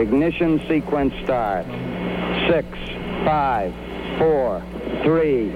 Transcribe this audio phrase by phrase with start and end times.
[0.00, 1.66] Ignition sequence start.
[2.48, 2.66] Six,
[3.22, 3.70] five,
[4.16, 4.64] four,
[5.04, 5.52] three,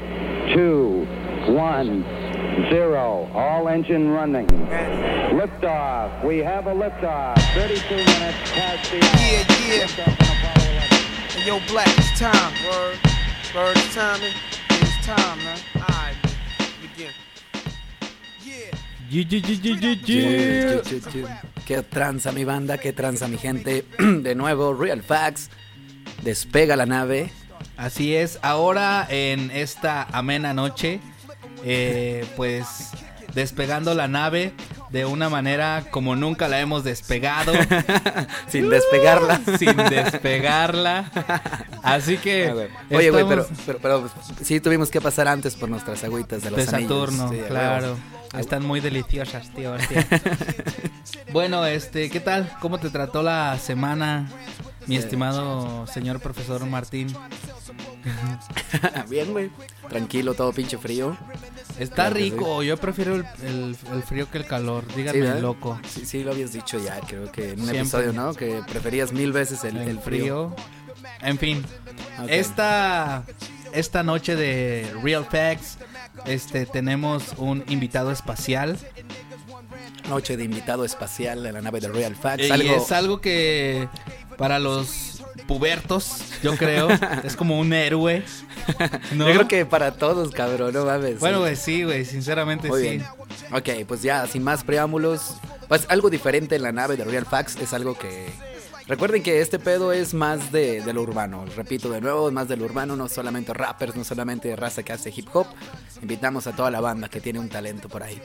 [0.53, 1.07] two,
[1.49, 2.05] one,
[2.69, 3.31] zero.
[3.33, 4.47] All engine running.
[5.33, 6.23] Liftoff.
[6.23, 7.39] We have a liftoff.
[7.55, 9.17] 32 minutes past the hour.
[9.17, 9.87] Yeah, yeah.
[9.87, 10.89] Liftoff on Apollo 11.
[10.91, 12.53] Hey, yo, Black, it's time.
[12.71, 12.99] Word.
[13.55, 14.35] Word, it's timing.
[14.69, 15.59] It's time, man.
[21.67, 23.85] Qué tranza mi banda, qué tranza mi gente.
[23.99, 25.51] De nuevo, Real Facts.
[26.23, 27.31] Despega la nave.
[27.77, 31.01] Así es, ahora en esta amena noche,
[31.65, 32.91] eh, pues
[33.35, 34.53] despegando la nave
[34.95, 37.53] de una manera como nunca la hemos despegado,
[38.49, 39.41] Sin despegarla.
[39.59, 41.11] sin despegarla.
[41.83, 42.71] Así que...
[42.93, 46.61] Oye, güey, pero, pero, pero sí tuvimos que pasar antes por nuestras agüitas de los
[46.61, 46.67] De.
[46.67, 47.97] Saturno, Sí, claro.
[48.39, 49.73] Están muy deliciosas, tío.
[49.73, 50.07] hostia.
[51.33, 52.49] bueno, este, ¿qué tal?
[52.61, 54.29] ¿Cómo te trató la semana,
[54.87, 54.99] mi Eh.
[54.99, 57.15] estimado señor profesor Martín?
[59.09, 59.51] Bien, güey.
[59.89, 61.17] Tranquilo, todo pinche frío.
[61.79, 65.79] Está Claro rico, yo prefiero el, el- el frío que el calor, díganme loco.
[65.89, 67.79] Sí, sí, lo habías dicho ya, creo que en un Siempre.
[67.81, 68.35] episodio, ¿no?
[68.35, 70.55] Que preferías mil veces el, El, frío.
[70.55, 70.57] frío.
[71.23, 71.65] En fin,
[72.29, 73.25] esta,
[73.73, 75.79] esta noche de Real Facts,
[76.27, 78.79] este, tenemos un invitado espacial.
[80.09, 82.47] Noche de invitado espacial de la nave de Real Facts.
[82.47, 82.75] Y algo...
[82.77, 83.89] es algo que
[84.37, 86.89] para los pubertos, yo creo,
[87.25, 88.25] es como un héroe.
[89.13, 89.29] ¿no?
[89.29, 91.21] Yo creo que para todos, cabrón, no mames.
[91.21, 92.89] Bueno, güey, sí, güey, sinceramente Muy sí.
[92.89, 93.05] bien.
[93.53, 95.35] Ok, pues ya, sin más preámbulos.
[95.69, 98.27] Pues algo diferente en la nave de Real Facts es algo que.
[98.87, 101.47] Recuerden que este pedo es más de, de lo urbano.
[101.57, 104.93] Repito de nuevo, es más de lo urbano, no solamente rappers, no solamente raza que
[104.93, 105.47] hace hip hop.
[106.03, 108.21] Invitamos a toda la banda que tiene un talento por ahí.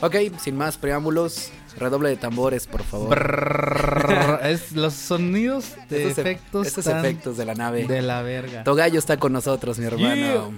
[0.00, 4.40] Ok, sin más preámbulos, redoble de tambores, por favor.
[4.42, 7.84] Es los sonidos de Esos e- efectos esos tan efectos de la nave.
[7.86, 8.64] de la verga.
[8.64, 10.52] Togallo está con nosotros, mi hermano.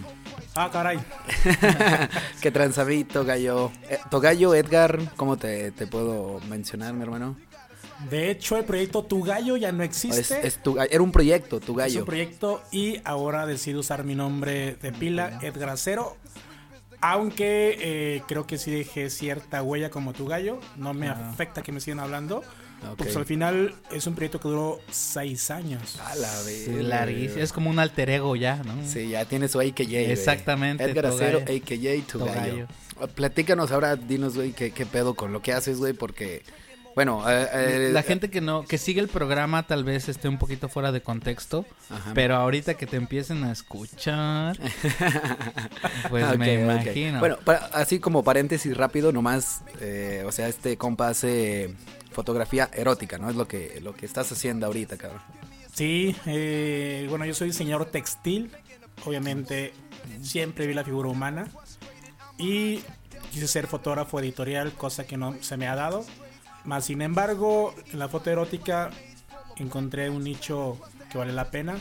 [0.55, 0.99] Ah, caray.
[2.41, 3.71] que transaví, Togallo.
[3.89, 7.37] Eh, Togallo, Edgar, ¿cómo te, te puedo mencionar, mi hermano?
[8.11, 10.47] De hecho, el proyecto Tu Gallo ya no Es, existe.
[10.47, 12.01] es tu- era un proyecto, tu Es gallo.
[12.01, 16.17] un proyecto y ahora decido usar mi nombre de pila, Edgar Acero.
[17.01, 20.61] Aunque eh, creo que sí dejé cierta huella como tu gallo.
[20.77, 22.43] No me afecta que me sigan hablando.
[22.93, 22.99] Ok.
[22.99, 25.99] Pues al final es un proyecto que duró seis años.
[26.01, 26.65] A la vez.
[26.65, 27.43] Sí, larguísimo.
[27.43, 28.75] Es como un alter ego ya, ¿no?
[28.87, 30.11] Sí, ya tiene su AKJ.
[30.11, 31.39] Exactamente, Edgar Acero.
[31.39, 32.67] AKJ, tu gallo.
[33.15, 36.43] Platícanos ahora, dinos, güey, qué, qué pedo con lo que haces, güey, porque,
[36.95, 40.39] bueno, eh, eh, La gente que no, que sigue el programa tal vez esté un
[40.39, 42.13] poquito fuera de contexto, Ajá.
[42.15, 44.59] pero ahorita que te empiecen a escuchar,
[46.11, 47.21] pues Ok, me imagino.
[47.21, 51.75] Bueno, para- así como paréntesis rápido, nomás, eh, o sea, este compa hace
[52.11, 53.31] fotografía erótica, ¿no?
[53.31, 55.21] Es lo que, lo que estás haciendo ahorita, cabrón.
[55.73, 58.51] Sí, eh, bueno, yo soy diseñador textil.
[59.05, 59.73] Obviamente
[60.23, 61.47] siempre vi la figura humana.
[62.37, 62.81] Y
[63.31, 66.05] quise ser fotógrafo editorial, cosa que no se me ha dado.
[66.65, 68.91] Más sin embargo, en la foto erótica
[69.57, 70.79] encontré un nicho
[71.11, 71.79] que vale la pena.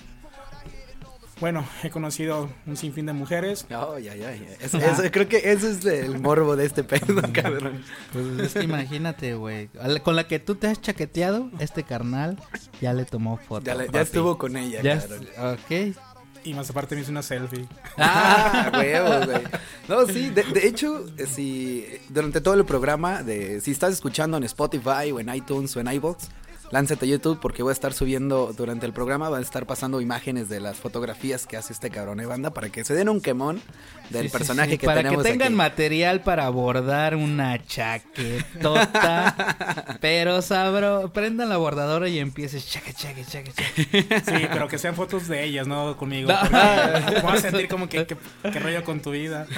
[1.40, 3.68] Bueno, he conocido un sinfín de mujeres.
[3.70, 4.34] Ya, ya.
[4.34, 7.84] Es- eso- creo que eso es el morbo de este pedo, cabrón.
[8.12, 9.70] Pues es que imagínate, güey.
[10.04, 12.40] Con la que tú te has chaqueteado, este carnal
[12.82, 13.66] ya le tomó foto.
[13.66, 14.04] Ya, le- ya papi.
[14.04, 15.28] estuvo con ella, Ya cabrón.
[15.32, 15.98] es- ok.
[16.48, 17.68] Y más aparte me hice una selfie.
[17.98, 19.42] Ah, huevo, güey.
[19.90, 24.38] No, sí, de, de hecho, eh, si durante todo el programa, de si estás escuchando
[24.38, 26.24] en Spotify o en iTunes o en iVoox,
[26.72, 30.02] lánzate a YouTube porque voy a estar subiendo durante el programa, van a estar pasando
[30.02, 33.22] imágenes de las fotografías que hace este cabrón de banda para que se den un
[33.22, 33.62] quemón
[34.10, 35.56] del Sí, personaje sí, que para tenemos que tengan aquí.
[35.56, 39.98] material para abordar una chaquetota.
[40.02, 44.22] pero sabro, prendan la bordadora y empieces chaque, chaque, chaque, chaque.
[44.26, 46.30] Sí, pero que sean fotos de ellas, no conmigo.
[46.32, 47.22] No.
[47.22, 48.18] Voy a sentir como que, que,
[48.52, 49.48] que rollo con tu vida.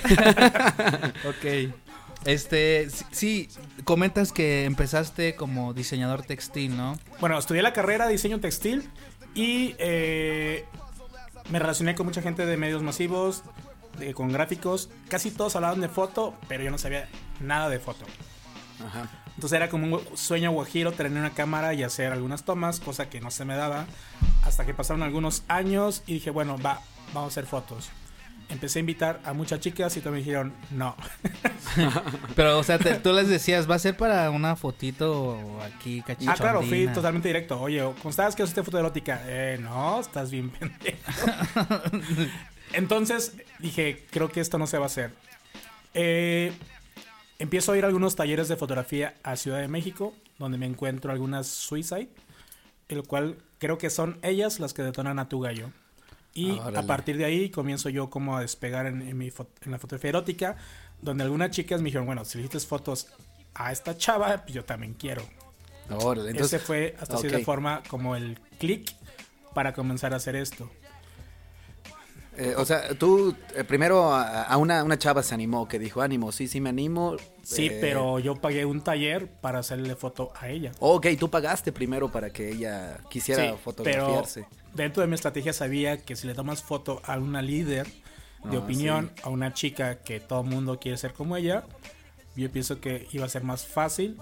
[1.28, 1.74] Ok.
[2.26, 3.50] Este, sí,
[3.86, 6.98] comentas que empezaste como diseñador textil, ¿no?
[7.20, 8.90] Bueno, estudié la carrera de diseño textil
[9.36, 10.66] y eh,
[11.50, 13.44] me relacioné con mucha gente de medios masivos,
[13.98, 14.90] de- con gráficos.
[15.08, 17.08] Casi todos hablaban de foto, pero yo no sabía
[17.40, 18.06] nada de foto.
[18.86, 19.10] Ajá.
[19.36, 23.22] Entonces era como un sueño guajiro tener una cámara y hacer algunas tomas, cosa que
[23.22, 23.86] no se me daba.
[24.44, 26.82] Hasta que pasaron algunos años y dije, bueno, va,
[27.14, 27.90] vamos a hacer fotos.
[28.50, 30.96] Empecé a invitar a muchas chicas y me dijeron, no.
[32.36, 36.06] Pero, o sea, te- tú les decías, va a ser para una fotito aquí, Ah,
[36.08, 36.36] cachichondina.
[36.36, 37.62] claro, fui totalmente directo.
[37.62, 38.36] Oye, ¿cómo estás?
[38.36, 39.22] ¿Qué haces foto erótica?
[39.28, 40.98] Eh, no, estás bien pendejo.
[42.74, 45.12] Entonces dije, creo que esto no se va a hacer.
[45.94, 46.52] Eh,
[47.40, 51.12] empiezo a ir a algunos talleres de fotografía a Ciudad de México, donde me encuentro
[51.12, 52.10] algunas Suicide.
[52.88, 55.72] el cual creo que son ellas las que detonan a tu gallo.
[56.34, 56.78] Y Órale.
[56.78, 59.32] a partir de ahí comienzo yo como a despegar en, en mi
[59.62, 60.58] en la fotografía erótica,
[61.02, 63.08] donde algunas chicas me dijeron, bueno, si le hiciste fotos
[63.54, 65.24] a esta chava, pues yo también quiero.
[65.90, 67.22] Órale, entonces, Ese fue hasta ok.
[67.22, 68.94] cierta forma como el clic
[69.54, 70.70] para comenzar a hacer esto.
[72.40, 76.02] Eh, o sea, tú eh, primero a, a una, una chava se animó, que dijo,
[76.02, 77.16] ánimo, sí, sí me animo.
[77.44, 80.72] Sí, eh, pero yo pagué un taller para hacerle foto a ella.
[80.80, 84.46] Ok, tú pagaste primero para que ella quisiera Sí, fotografiarse.
[84.50, 87.88] Pero dentro de mi estrategia sabía que si le tomas foto a una líder
[88.44, 91.66] de Ah, opinión, a una chica que todo el mundo quiere ser como ella,
[92.36, 94.18] yo pienso que iba a ser más fácil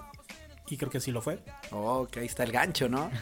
[0.70, 1.38] y creo que sí lo fue.
[1.70, 3.10] Ok, ahí está el gancho, ¿no?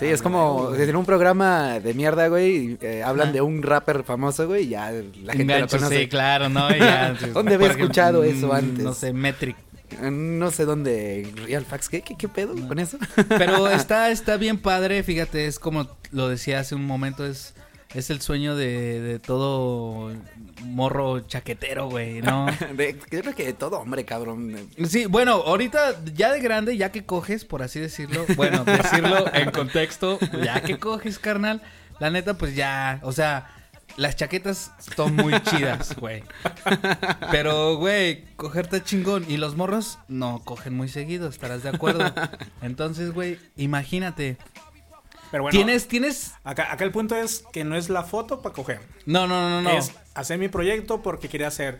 [0.00, 4.48] Sí, es como en un programa de mierda, güey, eh, hablan de un rapper famoso,
[4.48, 5.98] güey, y ya la gente lo Engancho, conoce.
[6.00, 6.68] sí, claro, ¿no?
[6.74, 8.84] Ya, ¿Dónde había escuchado eso mm, antes?
[8.84, 9.56] No sé, Metric.
[10.02, 12.98] Eh, No sé dónde, Real Facts, ¿qué, qué, qué pedo con eso?
[13.28, 17.54] Pero está, está bien padre, fíjate, es como lo decía hace un momento, es,
[17.98, 20.12] es el sueño de, de todo
[20.62, 22.46] morro chaquetero, güey, ¿no?
[22.76, 24.56] De- creo que de todo hombre, cabrón.
[24.88, 29.50] Sí, bueno, ahorita ya de grande, ya que coges, por así decirlo, bueno, decirlo en
[29.50, 31.62] contexto, ya que coges, carnal,
[32.00, 33.50] la neta, pues ya, o sea,
[33.96, 36.22] las chaquetas son muy chidas, güey.
[37.30, 39.24] Pero, güey, coger está chingón.
[39.28, 42.12] Y los morros no cogen muy seguido, estarás de acuerdo.
[42.60, 44.36] Entonces, güey, imagínate.
[45.36, 46.32] Pero bueno, tienes, tienes.
[46.44, 48.80] acá, acá el punto es que no es la foto para coger.
[49.04, 49.68] No, no, no, no.
[49.68, 51.78] Es hacer mi proyecto porque quería hacer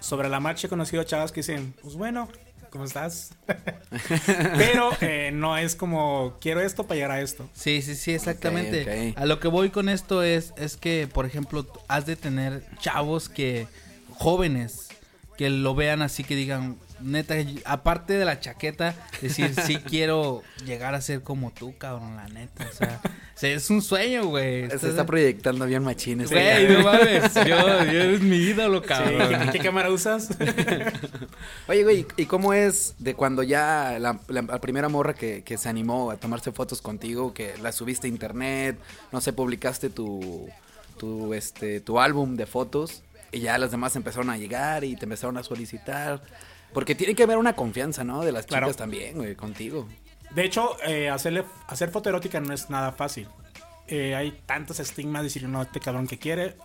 [0.00, 2.30] sobre la marcha he conocido a chavas que dicen, pues bueno,
[2.70, 3.32] ¿cómo estás?
[4.56, 7.46] Pero eh, no es como, quiero esto para llegar a esto.
[7.52, 9.12] Sí, sí, sí, exactamente.
[9.18, 13.28] A lo que voy con esto es, es que, por ejemplo, has de tener chavos
[13.28, 13.66] que,
[14.14, 14.88] jóvenes,
[15.36, 17.34] que lo vean así, que digan, neta,
[17.64, 22.66] aparte de la chaqueta, decir, sí quiero llegar a ser como tú, cabrón, la neta.
[22.70, 24.68] O sea, o sea, es un sueño, güey.
[24.70, 26.20] Se está proyectando bien machín.
[26.22, 27.44] este Güey, no mames, yo,
[27.84, 29.40] yo eres mi ídolo, Sí, cabrón.
[29.52, 30.30] ¿qué, qué cámara usas?
[31.68, 35.58] Oye, güey, ¿y cómo es de cuando ya la, la- la primera morra que, que
[35.58, 38.78] se animó a tomarse fotos contigo, que la subiste a internet,
[39.12, 40.48] no sé, publicaste tu,
[40.98, 43.02] tu, este, tu álbum de fotos
[43.32, 46.22] y ya las demás empezaron a llegar y te empezaron a solicitar?
[46.74, 48.22] Porque tiene que haber una confianza, ¿no?
[48.24, 48.74] De las chicas Claro.
[48.74, 49.88] también, güey, contigo.
[50.34, 53.28] De hecho, eh, hacerle, hacer foto erótica no es nada fácil.
[53.86, 56.56] Eh, hay tantos estigmas de decir, no, este cabrón que quiere,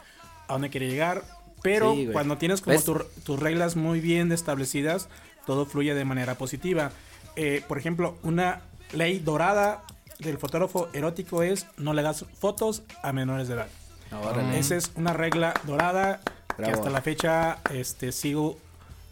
[0.47, 1.23] a dónde quiere llegar.
[1.61, 5.09] Pero Sí, cuando tienes como tu- tus reglas muy bien establecidas,
[5.45, 6.91] todo fluye de manera positiva.
[7.35, 8.61] Eh, por ejemplo, una
[8.93, 9.83] ley dorada
[10.19, 13.67] del fotógrafo erótico es no le hagas fotos a menores de edad.
[14.11, 14.57] Órale.
[14.57, 16.21] Esa es una regla dorada
[16.57, 18.57] que hasta la fecha este, sigo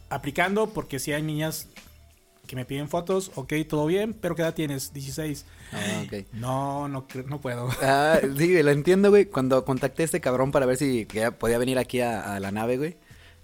[0.10, 1.68] aplicando porque si hay niñas
[2.48, 4.94] que me piden fotos, ok, todo bien, pero ¿qué edad tienes?
[4.94, 5.46] 16.
[5.74, 6.26] Ah, ok.
[6.34, 7.70] No, no, no puedo.
[7.82, 9.26] Ah, sí, lo entiendo, güey.
[9.26, 11.06] Cuando contacté a este cabrón para ver si
[11.38, 12.98] podía venir aquí a, a la nave, güey.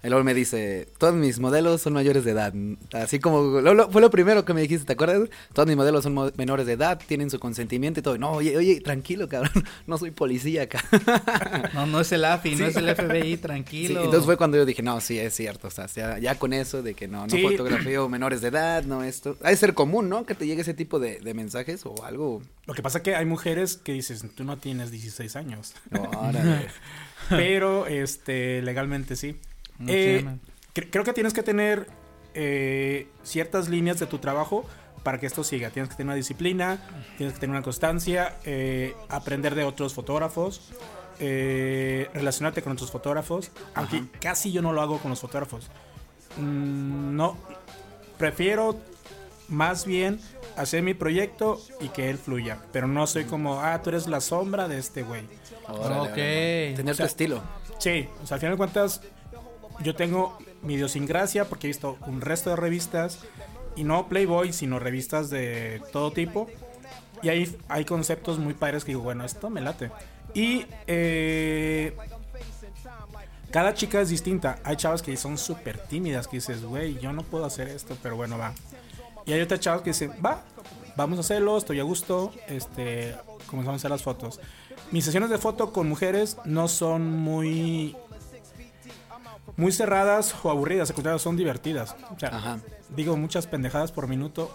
[0.04, 2.52] Él luego me dice, todos mis modelos son mayores de edad.
[2.92, 5.28] Así como, lo- lo- fue lo primero que me dijiste, ¿te acuerdas?
[5.52, 8.18] Todos mis modelos son mo- menores de edad, tienen su consentimiento y todo.
[8.18, 9.50] No, oye, oye, tranquilo, cabrón.
[9.86, 10.84] No soy policía acá.
[11.74, 14.00] No, no es el AFI, no es el FBI, Sí, tranquilo.
[14.04, 15.68] entonces fue cuando yo dije, no, sí, es cierto.
[15.68, 17.42] O sea, ya, ya con eso de que no, no Sí.
[17.42, 19.36] fotografío menores de edad, no esto.
[19.42, 20.26] Ha de ser común, ¿no?
[20.26, 22.42] Que te llegue ese tipo de, de mensajes o algo.
[22.66, 25.74] Lo que pasa es que hay mujeres que dices, tú no tienes 16 años.
[25.90, 26.10] No.
[27.30, 29.36] Pero este legalmente sí.
[29.78, 30.40] No Eh, sé, man.
[30.74, 31.88] cre- creo que tienes que tener
[32.34, 34.64] eh, ciertas líneas de tu trabajo
[35.02, 35.70] para que esto siga.
[35.70, 36.80] Tienes que tener una disciplina,
[37.16, 40.72] tienes que tener una constancia, eh, aprender de otros fotógrafos,
[41.20, 43.50] eh, relacionarte con otros fotógrafos.
[43.74, 45.70] Aunque casi yo no lo hago con los fotógrafos.
[46.38, 47.36] Mm, no,
[48.18, 48.76] prefiero
[49.48, 50.18] más bien
[50.56, 52.58] hacer mi proyecto y que él fluya.
[52.72, 55.22] Pero no soy como, ah, tú eres la sombra de este güey.
[55.68, 56.14] Ok.
[56.14, 57.42] Tener O sea, tu estilo.
[57.78, 59.02] Sí, o sea, al final de cuentas,
[59.80, 63.20] yo tengo mi idiosincrasia porque he visto un resto de revistas,
[63.76, 66.48] y no Playboy, sino revistas de todo tipo.
[67.22, 69.90] Y ahí hay conceptos muy padres que digo, bueno, esto me late.
[70.34, 71.96] Y eh,
[73.50, 74.58] cada chica es distinta.
[74.64, 78.16] Hay chavas que son súper tímidas, que dices, güey, yo no puedo hacer esto, pero
[78.16, 78.52] bueno, va.
[79.26, 80.42] Y hay otras chavas que dicen, va,
[80.96, 83.14] vamos a hacerlo, estoy a gusto, este,
[83.46, 84.40] comenzamos a hacer las fotos.
[84.90, 87.96] Mis sesiones de foto con mujeres no son muy
[89.56, 91.94] muy cerradas o aburridas, contrario, son divertidas.
[92.14, 92.58] O sea, Ajá.
[92.96, 94.50] digo muchas pendejadas por minuto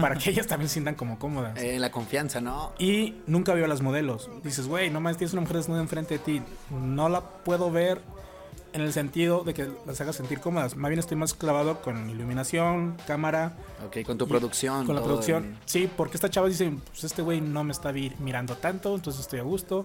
[0.00, 1.58] para que ellas también se sientan como cómodas.
[1.58, 2.72] Eh, la confianza, ¿no?
[2.78, 4.30] Y nunca veo a las modelos.
[4.42, 6.42] Dices, güey, no más tienes una mujer desnuda enfrente de ti.
[6.70, 8.00] No la puedo ver
[8.72, 10.76] en el sentido de que las hagas sentir cómodas.
[10.76, 13.54] Más bien estoy más clavado con iluminación, cámara,
[13.84, 14.86] Ok, con tu producción.
[14.86, 15.44] con la producción.
[15.44, 19.22] el- Sí, porque esta chava dice, pues este güey no me está mirando tanto, entonces
[19.22, 19.84] estoy a gusto.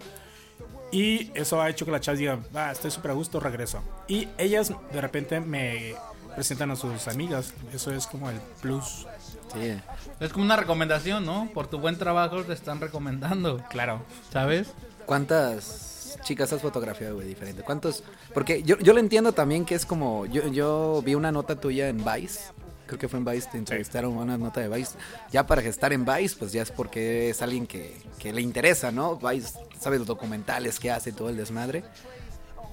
[0.95, 3.81] Y eso ha hecho que la chava diga, ah, estoy súper a gusto, regreso.
[4.07, 5.93] Y ellas de repente me
[6.35, 7.53] presentan a sus amigas.
[7.73, 9.05] Eso es como el plus.
[9.53, 9.77] Sí.
[10.21, 11.49] Es como una recomendación, ¿no?
[11.53, 14.03] Por tu buen trabajo te están recomendando, Claro.
[14.31, 14.69] ¿sabes?
[15.05, 17.61] ¿Cuántas chicas has fotografiado, güey, diferente?
[17.61, 18.01] ¿Cuántos?
[18.33, 20.25] Porque yo, yo lo entiendo también que es como...
[20.27, 22.39] Yo, yo vi una nota tuya en Vice.
[22.85, 24.97] Creo que fue en Vice, te entrevistaron una nota de Vice.
[25.31, 29.17] Ya para estar en Vice, pues ya es porque es alguien que, le interesa, ¿no?
[29.17, 31.83] Vice, sabes, los documentales que hace, todo el desmadre.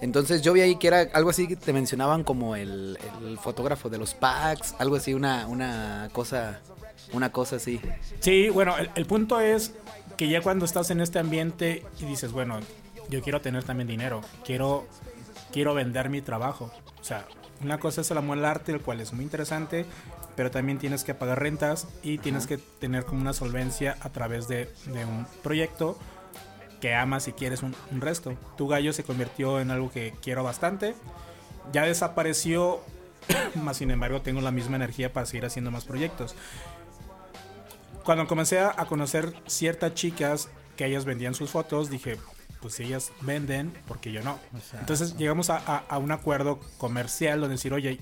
[0.00, 2.99] Entonces yo vi ahí que era algo así que te mencionaban como el,
[3.40, 6.61] fotógrafo de los packs, algo así, una, una cosa,
[7.12, 7.81] una cosa así.
[8.21, 9.73] Sí, bueno, el, el punto es
[10.16, 12.59] que ya cuando estás en este ambiente y dices, bueno,
[13.09, 14.87] yo quiero tener también dinero, quiero,
[15.52, 16.71] quiero vender mi trabajo.
[17.00, 17.26] O sea,
[17.62, 19.87] una cosa es el amor al arte, el cual es muy interesante,
[20.37, 24.49] pero también tienes que pagar rentas y tienes que tener como una solvencia a través
[24.49, 25.99] de, de un proyecto
[26.81, 28.35] que amas y quieres un, un resto.
[28.57, 30.95] Tu gallo se convirtió en algo que quiero bastante.
[31.73, 32.81] Ya desapareció,
[33.54, 36.35] más sin embargo tengo la misma energía para seguir haciendo más proyectos
[38.04, 42.19] cuando comencé a conocer ciertas chicas que ellas vendían sus fotos, dije,
[42.62, 44.38] pues si ellas venden, porque yo no.
[44.81, 47.99] Entonces llegamos a, a- a un acuerdo comercial donde decir, oye,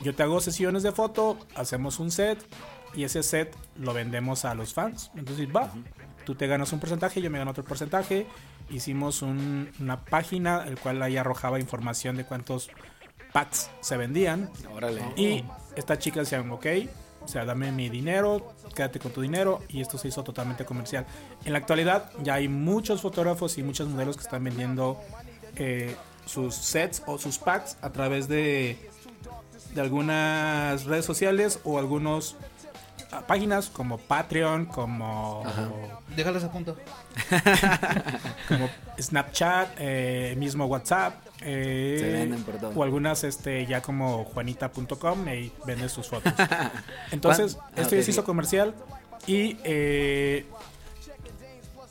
[0.00, 2.38] yo te hago sesiones de foto, hacemos un set
[2.94, 5.10] y ese set lo vendemos a los fans.
[5.16, 5.70] Entonces va,
[6.24, 8.26] tú te ganas un porcentaje, yo me gano otro porcentaje.
[8.70, 12.68] Hicimos un- una página, el cual ahí arrojaba información de cuántos
[13.32, 14.50] packs se vendían.
[14.72, 15.02] Órale.
[15.16, 15.44] Y
[15.76, 16.66] estas chicas decían, ok,
[17.26, 19.60] o sea, dame mi dinero, quédate con tu dinero.
[19.68, 21.04] Y esto se hizo totalmente comercial.
[21.44, 25.00] En la actualidad ya hay muchos fotógrafos y muchos modelos que están vendiendo
[25.56, 28.78] eh, sus sets o sus packs a través de,
[29.74, 32.36] de algunas redes sociales o algunas
[33.26, 35.42] páginas como Patreon, como,
[36.14, 36.76] Déjalos a punto.
[38.48, 38.68] como
[39.00, 41.14] Snapchat, eh, mismo WhatsApp.
[41.42, 42.70] eh, Se venden por todo.
[42.74, 46.32] O algunas este, ya como juanita.com y vendes sus fotos.
[47.10, 48.74] Entonces, ¿Cuán- ah, esto ya se hizo comercial
[49.26, 50.46] y eh,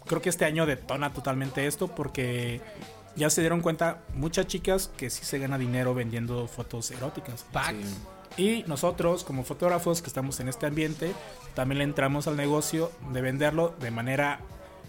[0.06, 2.62] creo que este año detona totalmente esto porque
[3.16, 7.46] ya se dieron cuenta muchas chicas que sí se gana dinero vendiendo fotos eróticas.
[7.52, 7.98] Packs.
[8.38, 11.14] Y nosotros, como fotógrafos que estamos en este ambiente,
[11.54, 14.40] también le entramos al negocio de venderlo de manera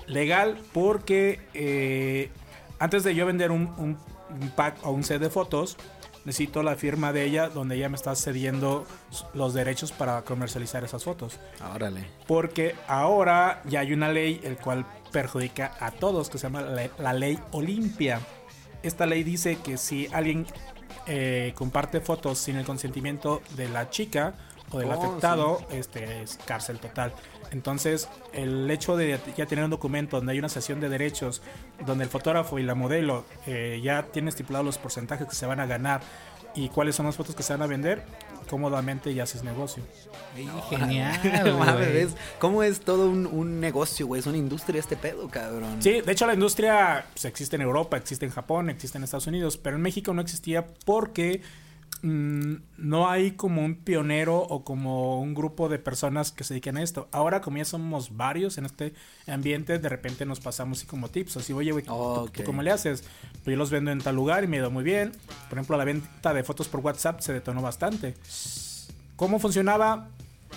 [0.06, 2.30] legal, porque eh,
[2.78, 3.98] antes de yo vender un, un-
[4.40, 5.76] un pack o un set de fotos,
[6.24, 8.84] necesito la firma de ella donde ella me está cediendo
[9.32, 11.38] los derechos para comercializar esas fotos.
[11.72, 12.04] Órale.
[12.26, 16.90] Porque ahora ya hay una ley el cual perjudica a todos, que se llama la,
[16.98, 18.18] la ley Olimpia.
[18.82, 20.46] Esta ley dice que si alguien
[21.06, 24.34] eh, comparte fotos sin el consentimiento de la chica
[24.70, 27.12] o del Oh, afectado, este es cárcel total.
[27.52, 31.42] Entonces, el hecho de ya tener un documento donde hay una sesión de derechos,
[31.86, 35.60] donde el fotógrafo y la modelo eh, ya tienen estipulados los porcentajes que se van
[35.60, 36.00] a ganar
[36.54, 38.02] y cuáles son las fotos que se van a vender,
[38.48, 39.82] cómodamente ya haces negocio.
[40.36, 42.10] Ey, genial, No mames.
[42.38, 44.20] ¿Cómo es todo un, un negocio, güey?
[44.20, 45.76] Es una industria este pedo, cabrón.
[45.80, 49.26] Sí, de hecho la industria pues, existe en Europa, existe en Japón, existe en Estados
[49.26, 51.42] Unidos, pero en México no existía porque
[52.06, 56.76] mm, no hay como un pionero o como un grupo de personas que se dediquen
[56.76, 57.08] a esto.
[57.12, 58.94] Ahora como ya somos varios en este
[59.26, 62.30] ambiente, de repente nos pasamos así como tips, así, oye, güey, ¿tú- Ok.
[62.32, 63.02] ¿tú cómo le haces?
[63.44, 65.12] Pues yo los vendo en tal lugar y me ha ido muy bien.
[65.48, 68.14] Por ejemplo, la venta de fotos por WhatsApp se detonó bastante.
[69.16, 70.08] ¿Cómo funcionaba?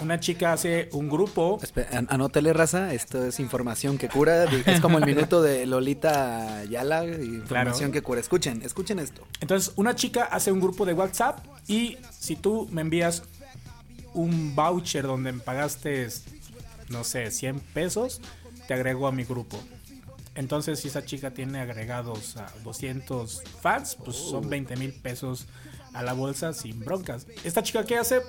[0.01, 2.93] Una chica hace un grupo Espe- an- Anótele, raza.
[2.93, 4.46] Esto es información que cura.
[4.65, 7.05] Es como el minuto de Lolita Yala.
[7.05, 7.91] Información Claro.
[7.91, 8.22] que cura.
[8.22, 9.27] Escuchen, escuchen esto.
[9.41, 13.24] Entonces, una chica hace un grupo de WhatsApp y si tú me envías
[14.13, 16.08] un voucher donde me pagaste,
[16.89, 18.22] no sé, 100 pesos,
[18.67, 19.60] te agrego a mi grupo.
[20.36, 25.48] Entonces, si esa chica tiene agregados a 200 fans, pues son 20 mil pesos
[25.93, 27.27] a la bolsa sin broncas.
[27.43, 28.22] ¿Esta chica qué hace?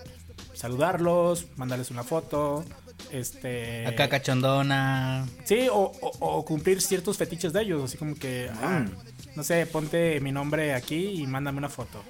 [0.54, 2.64] Saludarlos, mandarles una foto,
[3.10, 3.86] este...
[3.86, 5.26] Acá cachondona.
[5.44, 8.84] Sí, o, o- o cumplir ciertos fetiches de ellos, así como que, ah,
[9.36, 12.02] no sé, ponte mi nombre aquí y mándame una foto.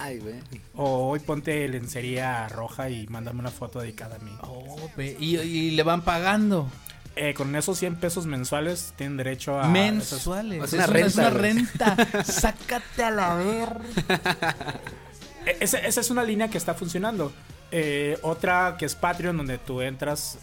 [0.00, 0.34] Ay, güey.
[0.74, 4.32] O hoy ponte lencería roja y mándame una foto dedicada a mí.
[4.42, 6.68] Oh, ve- y, y le van pagando.
[7.14, 9.68] Eh, con esos 100 pesos mensuales tienen derecho a...
[9.68, 10.64] Mensuales.
[10.64, 11.42] Es una es renta, una güey.
[11.42, 11.96] renta.
[12.24, 13.68] Sácate a la ver.
[15.46, 17.30] Eh, esa, esa es una línea que está funcionando.
[17.72, 20.38] Eh, otra que es Patreon, donde tú entras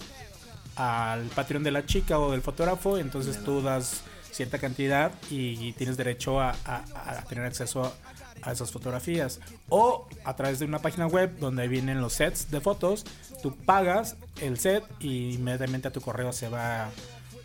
[0.76, 5.96] al Patreon de la chica o del fotógrafo, entonces tú das cierta cantidad y, tienes
[5.98, 6.84] derecho a, a-
[7.20, 7.94] a tener acceso
[8.42, 9.40] a esas fotografías.
[9.68, 13.06] O a través de una página web donde vienen los sets de fotos,
[13.44, 16.88] tú pagas el set y inmediatamente a tu correo se va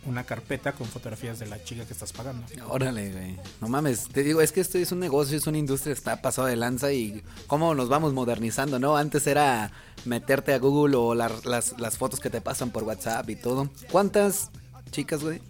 [0.05, 2.45] una carpeta con fotografías de la chica que estás pagando.
[2.69, 3.35] Órale, güey.
[3.61, 6.47] No mames, te digo, es que esto es un negocio, es una industria, está pasado
[6.47, 8.97] de lanza y cómo nos vamos modernizando, ¿no?
[8.97, 9.71] Antes era
[10.05, 13.69] meterte a Google o la- las, las fotos que te pasan por WhatsApp y todo.
[13.91, 14.51] ¿Cuántas
[14.91, 15.41] chicas, güey,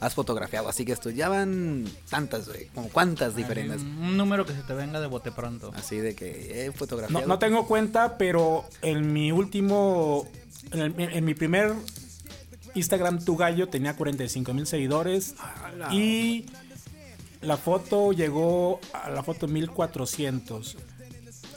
[0.00, 0.68] has fotografiado?
[0.68, 2.66] Así que esto, ya van tantas, güey.
[2.74, 3.82] Como cuántas diferentes.
[3.82, 5.70] Un número que se te venga de bote pronto.
[5.76, 7.22] Así de que he fotografiado.
[7.22, 10.26] No, no tengo cuenta, pero en mi último.
[10.72, 11.72] En, el- en mi primer
[12.74, 15.34] Instagram Tu Gallo tenía 45 mil seguidores.
[15.92, 16.46] Y
[17.42, 20.76] la foto llegó a la foto 1400.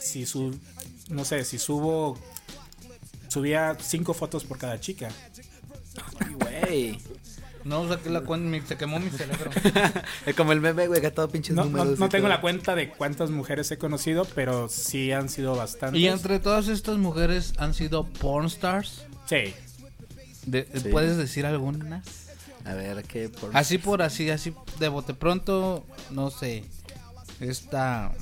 [0.00, 0.56] Si su.
[1.08, 2.18] No sé, si subo.
[3.28, 5.08] Subía 5 fotos por cada chica.
[6.20, 6.98] Ay, Güey.
[7.64, 9.50] No saqué la cuenta, se quemó mi cerebro.
[10.26, 11.98] Es como el meme, güey, que todo pinches No, no- números.
[11.98, 12.34] no y tengo todo.
[12.34, 15.98] la cuenta de cuántas mujeres he conocido, pero sí han sido bastantes.
[15.98, 19.06] y entre todas estas mujeres han sido porn stars.
[19.26, 19.54] Sí.
[20.46, 20.88] De- Sí.
[20.90, 22.02] ¿Puedes decir alguna?
[22.64, 23.28] A ver, ¿qué?
[23.28, 23.56] Por...
[23.56, 26.64] Así por así, así de bote pronto, no sé.
[27.40, 28.12] Esta.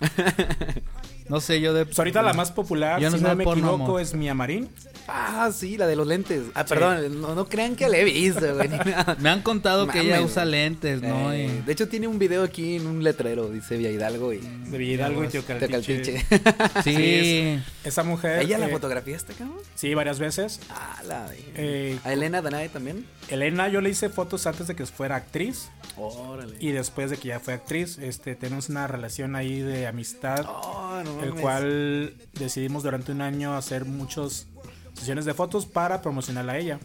[1.28, 1.84] No sé, yo de.
[1.84, 4.00] Pues ahorita la más popular, Yo no si no me porno, equivoco, amor.
[4.00, 4.68] es Mia Marín.
[5.06, 6.42] Ah, sí, la de los lentes.
[6.54, 8.68] Ah, perdón, no, no crean que le he visto, güey.
[9.18, 10.52] Me han contado que ella usa güey.
[10.52, 11.32] lentes, ¿no?
[11.32, 14.38] Eh, Y- De hecho, tiene un video aquí en un letrero, dice Villa Hidalgo y
[14.38, 15.98] De Villalgo y Teocaltiche.
[16.00, 16.82] Teocaltiche.
[16.84, 17.60] Sí.
[17.84, 18.42] Esa mujer.
[18.42, 19.58] ¿Ella la eh, fotografiaste, cabrón?
[19.74, 20.60] Sí, varias veces.
[20.70, 23.06] Ah, la Eh, ¿A Elena Danae también?
[23.28, 25.70] Elena, yo le hice fotos antes de que fuera actriz.
[25.96, 26.56] Órale.
[26.60, 30.44] Y después de que ya fue actriz, este, tenemos una relación ahí de amistad.
[30.48, 34.46] Oh, no el cual decidimos durante un año hacer muchas
[34.94, 36.80] sesiones de fotos para promocionarla a ella.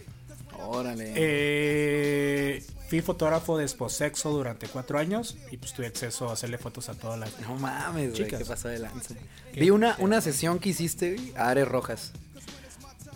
[0.65, 1.13] Órale.
[1.15, 6.89] Eh, fui fotógrafo de Esposexo durante cuatro años y pues tuve acceso a hacerle fotos
[6.89, 7.27] a toda la...
[7.41, 9.15] no mames, güey, qué pasó de lanza.
[9.53, 12.11] Vi una, una sesión que hiciste, a Ares Rojas.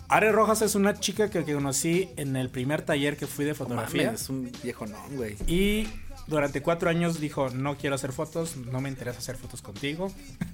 [0.10, 3.52] Are Rojas es una chica que, que conocí en el primer taller que fui de
[3.52, 4.06] No fotografía.
[4.06, 5.36] mames, es un viejo no, güey.
[5.48, 5.88] Y
[6.28, 10.12] durante cuatro años dijo, no quiero hacer fotos, no me interesa hacer fotos contigo.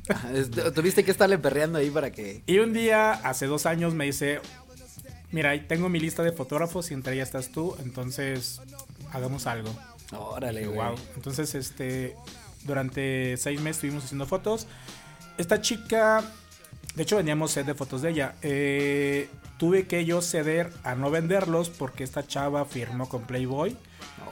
[0.10, 0.30] Ah,
[0.76, 2.44] Tuviste que estarle perreando ahí para que...
[2.46, 4.40] Y un día, hace dos años, me dice,
[5.32, 8.62] mira, tengo mi lista de fotógrafos y entre ellas estás tú, entonces
[9.12, 9.74] hagamos algo.
[10.12, 10.78] Órale, güey.
[10.78, 10.96] wow.
[11.16, 12.16] Entonces, este,
[12.66, 14.68] durante seis meses estuvimos haciendo fotos.
[15.38, 16.24] Esta chica,
[16.96, 18.36] de hecho, veníamos set de fotos de ella.
[18.44, 19.28] Eh,
[19.58, 23.76] tuve que yo ceder a no venderlos porque esta chava firmó con Playboy.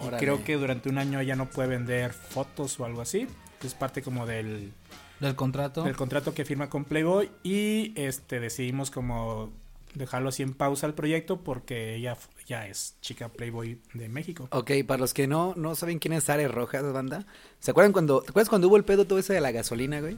[0.04, 3.28] Y creo que durante un año ella no puede vender fotos o algo así.
[3.64, 4.74] Es parte como del,
[5.20, 5.84] Del contrato.
[5.84, 7.32] del contrato que firma con Playboy.
[7.44, 9.52] Y este decidimos como
[9.96, 12.16] dejarlo así en pausa el proyecto porque ella
[12.48, 14.48] ya es chica Playboy de México.
[14.52, 17.26] Ok, para los que no, no saben quién es Ares Rojas, banda.
[17.60, 20.18] ¿Se acuerdan cuando, ¿te acuerdas cuando hubo el pedo todo ese de la gasolina, güey?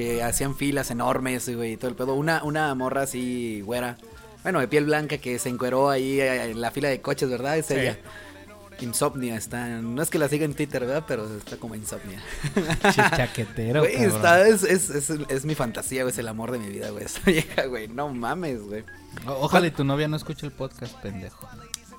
[0.00, 2.14] Que hacían filas enormes, güey, y todo el pedo.
[2.14, 3.98] Una, una morra así, güera.
[4.42, 7.58] Bueno, de piel blanca que se encueró ahí eh, en la fila de coches, ¿verdad?
[7.58, 7.74] Es Sí.
[7.74, 7.98] ella.
[8.80, 9.66] Insomnia está.
[9.68, 11.04] No es que la siga en Twitter, ¿verdad?
[11.06, 12.18] Pero está como insomnia.
[12.90, 16.68] Chichaquetero, Güey, está, es, es, es, es mi fantasía, güey, es el amor de mi
[16.70, 17.04] vida, güey.
[17.04, 17.88] Esa vieja, güey.
[17.88, 18.84] No mames, güey.
[19.26, 21.46] O- Ojalá y tu novia no escuche el podcast, pendejo.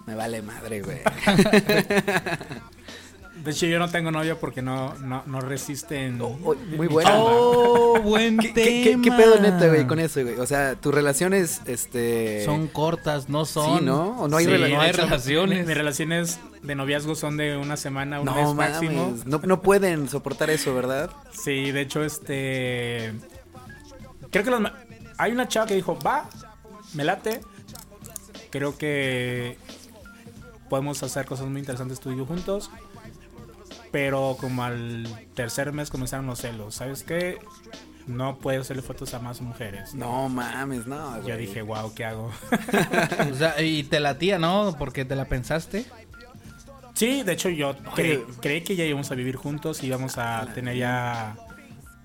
[0.08, 1.02] Me vale madre, güey.
[3.44, 6.22] De hecho, yo no tengo novio porque no, no, no resisten.
[6.22, 7.12] Oh, oh, muy buena.
[7.16, 9.04] Oh, buen ¿Qué, qué, qué- tema.
[9.04, 10.36] qué pedo neta, güey, con eso, güey?
[10.40, 12.46] O sea, tus relaciones, este...
[12.46, 13.80] Son cortas, no son.
[13.80, 14.20] Sí, ¿no?
[14.22, 15.60] O no hay Sí, rela- no hay relaciones.
[15.62, 19.16] mi- Mis relaciones de noviazgo son de una semana, un No mes mames, máximo.
[19.26, 21.10] no, no pueden soportar eso, ¿verdad?
[21.32, 23.14] Sí, de hecho, este.
[24.30, 24.76] Creo que los ma-
[25.18, 26.30] hay una chava que dijo, va,
[26.94, 27.42] me late.
[28.52, 29.58] Creo que
[30.70, 32.70] podemos hacer cosas muy interesantes tú y yo juntos.
[33.92, 36.76] Pero como al tercer mes comenzaron los celos.
[36.76, 37.38] ¿Sabes qué?
[38.08, 39.94] No puedo hacerle fotos a más mujeres.
[39.94, 41.28] No mames, no, güey.
[41.28, 42.32] Yo dije, wow, ¿qué hago?
[43.32, 44.76] O sea, y te latía, ¿no?
[44.80, 45.86] Porque te la pensaste.
[46.94, 50.48] Sí, de hecho yo cre- creí que ya íbamos a vivir juntos y íbamos a
[50.54, 51.36] tener ya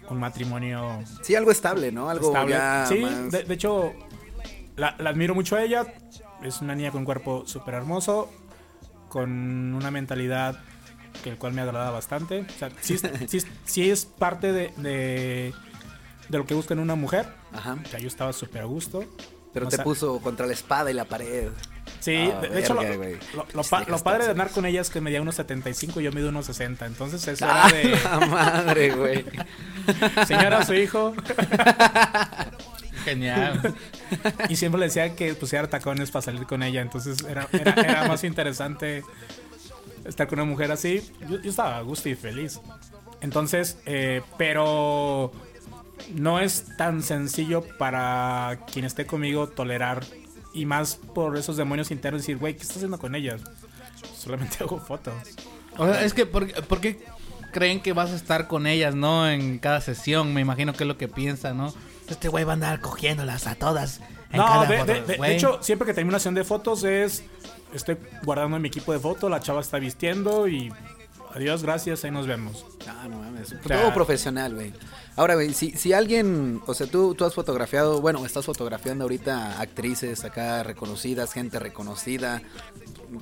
[0.08, 2.08] un matrimonio Sí, algo estable, ¿no?
[2.08, 2.52] Algo estable.
[2.52, 3.92] ya sí, más- de, de hecho
[4.76, 5.86] la, la admiro mucho a ella.
[6.42, 8.30] Es una niña con un cuerpo súper hermoso,
[9.08, 10.60] con una mentalidad
[11.22, 12.40] que el cual me agrada bastante.
[12.54, 12.98] O sea, sí,
[13.28, 15.52] sí- sí es parte de, de,
[16.28, 17.26] de lo que busco en una mujer.
[17.52, 17.76] Ajá.
[17.84, 19.04] O sea, yo estaba súper a gusto.
[19.52, 21.48] Pero O te sea, puso contra la espada y la pared.
[22.00, 24.66] Sí, Ah, de, de hecho, lo, lo- lo pa- Viejas lo padre de andar con
[24.66, 26.84] ella es que medía unos 75 y yo mido unos 60.
[26.84, 27.88] Entonces, eso Ah, era de.
[28.04, 29.24] la madre, güey.
[30.26, 31.14] Señora, su hijo.
[33.04, 33.74] Genial.
[34.48, 36.82] Y siempre le decía que pusiera tacones para salir con ella.
[36.82, 39.04] Entonces era, era, era más interesante
[40.06, 41.02] estar con una mujer así.
[41.28, 42.60] Yo, yo estaba a gusto y feliz.
[43.20, 45.32] Entonces, eh, pero
[46.14, 50.04] no es tan sencillo para quien esté conmigo tolerar
[50.52, 53.40] y más por esos demonios internos decir, güey, ¿qué estás haciendo con ellas?
[54.16, 55.14] Solamente hago fotos.
[55.78, 57.04] O sea, es que, ¿por, por qué
[57.52, 59.28] creen que vas a estar con ellas, no?
[59.28, 61.74] En cada sesión, me imagino que es lo que piensan, ¿no?
[62.08, 64.00] Este güey va a andar cogiéndolas a todas.
[64.30, 64.92] En No, cada de, foto.
[64.92, 65.34] de- de- de Güey.
[65.34, 67.24] hecho, siempre que termino una sesión de fotos es,
[67.76, 70.72] estoy guardando mi equipo de foto, la chava está vistiendo y
[71.34, 72.64] adiós, gracias, ahí nos vemos.
[72.88, 73.48] Ah, no mames.
[73.48, 74.72] sea- Todo profesional, güey.
[75.16, 79.60] Ahora, güey, si, si alguien, o sea, tú, tú has fotografiado, bueno, estás fotografiando ahorita
[79.60, 82.42] actrices acá reconocidas, gente reconocida.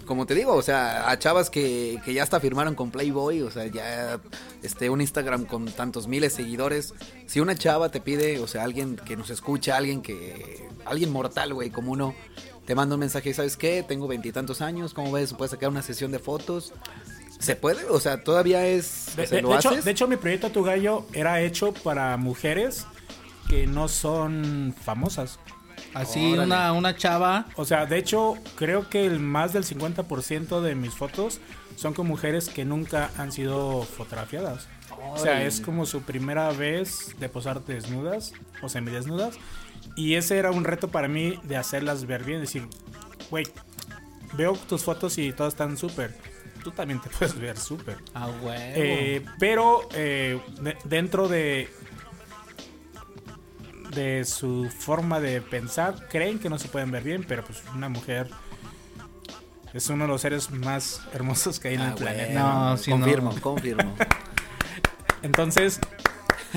[0.07, 3.51] Como te digo, o sea, a chavas que, que ya hasta firmaron con Playboy, o
[3.51, 4.19] sea, ya
[4.63, 6.95] este, un Instagram con tantos miles de seguidores.
[7.27, 11.55] Si una chava te pide, o sea, alguien que nos escucha, alguien que, alguien mortal,
[11.55, 12.15] güey, como uno,
[12.67, 13.83] te manda un mensaje, ¿sabes qué?
[13.87, 15.33] Tengo veintitantos años, ¿cómo ves?
[15.35, 16.73] ¿Puedes sacar una sesión de fotos?
[17.39, 17.85] ¿Se puede?
[17.91, 19.13] O sea, todavía es...
[19.17, 19.85] De, o sea, de- ¿lo de hecho, haces?
[19.85, 22.87] de hecho, mi proyecto Tu Gallo era hecho para mujeres
[23.49, 25.39] que no son famosas.
[25.93, 26.45] Así, Órale.
[26.47, 27.47] una, una chava.
[27.57, 31.41] O sea, de hecho, creo que el más del 50% de mis fotos
[31.77, 34.67] son con mujeres que nunca han sido fotografiadas.
[35.13, 39.35] O sea, es como su primera vez de posar desnudas o semidesnudas.
[39.97, 42.41] Y ese era un reto para mí de hacerlas ver bien.
[42.41, 42.67] Decir,
[43.31, 43.47] güey,
[44.35, 46.15] veo tus fotos y todas están súper.
[46.63, 47.99] Tú también te puedes ver súper.
[48.15, 48.57] Ah, güey.
[48.59, 51.69] Eh, pero eh, de- dentro de
[53.95, 57.89] de su forma de pensar creen que no se pueden ver bien, pero pues una
[57.89, 58.29] mujer
[59.73, 62.33] es uno de los seres más hermosos que hay en Ah, el planeta.
[62.41, 62.77] No, ¿no?
[62.77, 63.41] sí, confirmo, no.
[63.41, 63.95] confirmo.
[65.23, 65.79] Entonces,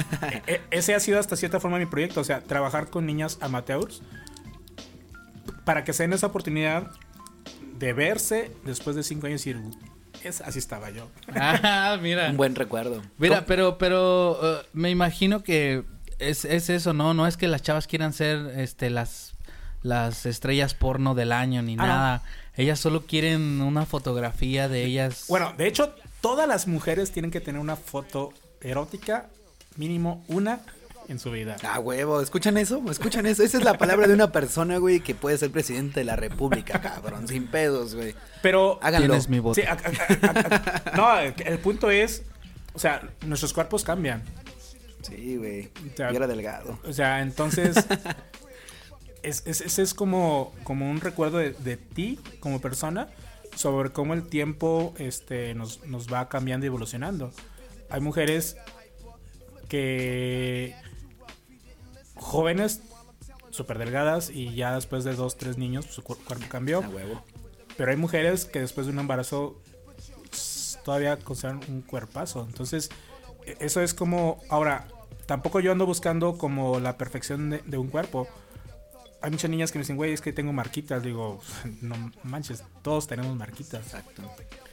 [0.48, 4.02] e- ese ha sido hasta cierta forma mi proyecto, o sea, trabajar con niñas amateurs
[5.66, 6.92] para que se den esa oportunidad
[7.78, 9.70] de verse después de cinco años y decir,
[10.24, 11.10] "Es- así estaba yo.
[11.36, 12.30] Ah, mira.
[12.30, 13.02] Un buen recuerdo.
[13.18, 15.84] Mira, pero, pero eh, me imagino que
[16.20, 17.14] es, es eso, ¿no?
[17.14, 19.34] No es que las chavas quieran ser este las
[19.84, 21.86] las estrellas porno del año ni Ah, no.
[21.88, 22.24] nada.
[22.56, 25.26] Ellas solo quieren una fotografía de ellas.
[25.30, 29.30] Bueno, de hecho, todas las mujeres tienen que tener una foto erótica,
[29.78, 30.62] mínimo una
[31.08, 31.56] en su vida.
[31.64, 32.82] Ah, huevo, ¿escuchan eso?
[32.92, 33.42] ¿Escuchan eso?
[33.44, 36.82] Esa es la palabra de una persona, güey, que puede ser presidente de la república,
[36.82, 38.14] cabrón, sin pedos, güey.
[38.42, 39.08] Pero Háganlo.
[39.08, 39.56] Tienes mi voto.
[39.56, 42.24] Sí, a- a- a- a- no, el punto es,
[42.74, 44.22] o sea, nuestros cuerpos cambian.
[45.02, 45.70] Sí, güey.
[45.96, 46.78] sea, Yo era delgado.
[46.84, 47.78] O sea, entonces,
[49.24, 53.08] es, es, ese es como, como un recuerdo de, de ti como persona
[53.56, 57.32] sobre cómo el tiempo este, nos, nos va cambiando y evolucionando.
[57.90, 58.58] Hay mujeres
[59.68, 60.76] que
[62.16, 62.82] jóvenes,
[63.52, 66.84] súper delgadas y ya después de dos, tres niños su cuer- cuerpo cambió.
[66.84, 67.22] A huevo.
[67.76, 69.62] Pero hay mujeres que después de un embarazo
[70.84, 72.46] todavía conservan un cuerpazo.
[72.48, 72.90] Entonces,
[73.46, 74.40] e- eso es como.
[74.50, 74.88] Ahora,
[75.26, 78.28] tampoco yo ando buscando como la perfección de, de un cuerpo.
[79.22, 81.04] Hay muchas niñas que me dicen, güey, es que tengo marquitas.
[81.04, 81.40] Digo,
[81.82, 83.84] no manches, todos tenemos marquitas.
[83.86, 84.24] Exacto.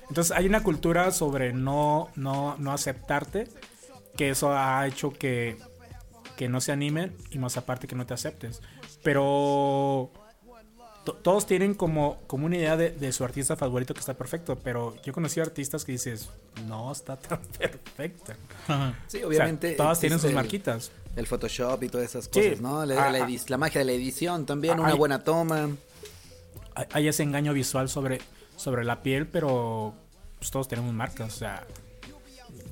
[0.08, 3.48] Entonces, hay una cultura sobre no, no, no aceptarte,
[4.16, 5.56] que eso ha hecho que,
[6.36, 8.60] que no se animen y más aparte que no te aceptes.
[9.02, 10.10] Pero
[11.04, 14.56] to- todos tienen como, como una idea de, de su artista favorito que está perfecto,
[14.58, 16.28] pero yo conocí artistas que dices,
[16.66, 18.36] no está tan perfecta.
[19.08, 19.72] Sí, O sea, obviamente.
[19.74, 20.90] todas tienen sus el- marquitas.
[21.16, 22.30] El Photoshop y todas esas Sí.
[22.42, 22.84] cosas, ¿no?
[22.84, 23.28] La, Ah, la ah.
[23.46, 25.68] la magia de la edición también, Ah, una hay- buena toma.
[26.74, 28.20] Hay- Hay ese engaño visual sobre,
[28.56, 29.94] sobre la piel, pero
[30.38, 31.32] pues, todos tenemos marcas.
[31.34, 31.64] O sea,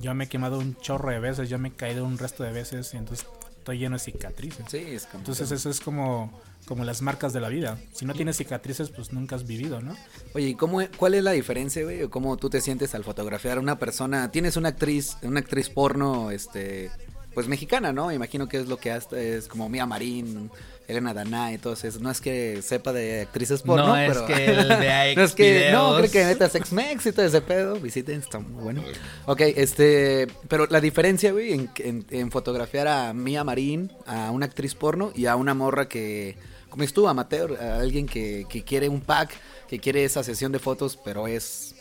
[0.01, 2.51] yo me he quemado un chorro de veces, yo me he caído un resto de
[2.51, 3.27] veces y entonces
[3.57, 4.65] estoy lleno de cicatrices.
[4.69, 5.19] Sí, es como.
[5.19, 7.79] Entonces eso es como, como las marcas de la vida.
[7.93, 9.95] Si no tienes cicatrices, pues nunca has vivido, ¿no?
[10.33, 12.03] Oye, ¿y cómo, ¿cuál es la diferencia, güey?
[12.03, 14.31] ¿O cómo tú te sientes al fotografiar a una persona?
[14.31, 16.91] Tienes una actriz, una actriz porno, este,
[17.33, 18.07] pues mexicana, ¿no?
[18.07, 20.51] Me imagino que es lo que hace, es como Mía Marín,
[20.87, 21.99] Elena Daná y todo eso.
[21.99, 24.25] No es que sepa de actrices porno, No es pero...
[24.27, 27.75] que el de no es que, no, creo que neta Sex-Mex y todo ese pedo.
[27.79, 28.83] Visiten, está muy bueno.
[29.25, 34.45] Ok, este, pero la diferencia, güey, en, en- en fotografiar a Mía Marín, a una
[34.45, 36.35] actriz porno y a una morra que,
[36.69, 39.31] como es tú, amateur, a alguien que, que quiere un pack,
[39.69, 41.75] que quiere esa sesión de fotos, pero es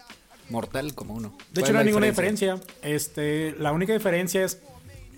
[0.48, 1.36] mortal como uno.
[1.52, 2.60] De ¿Cuál hecho, es no hay ninguna diferencia.
[2.82, 4.58] Este, la única diferencia es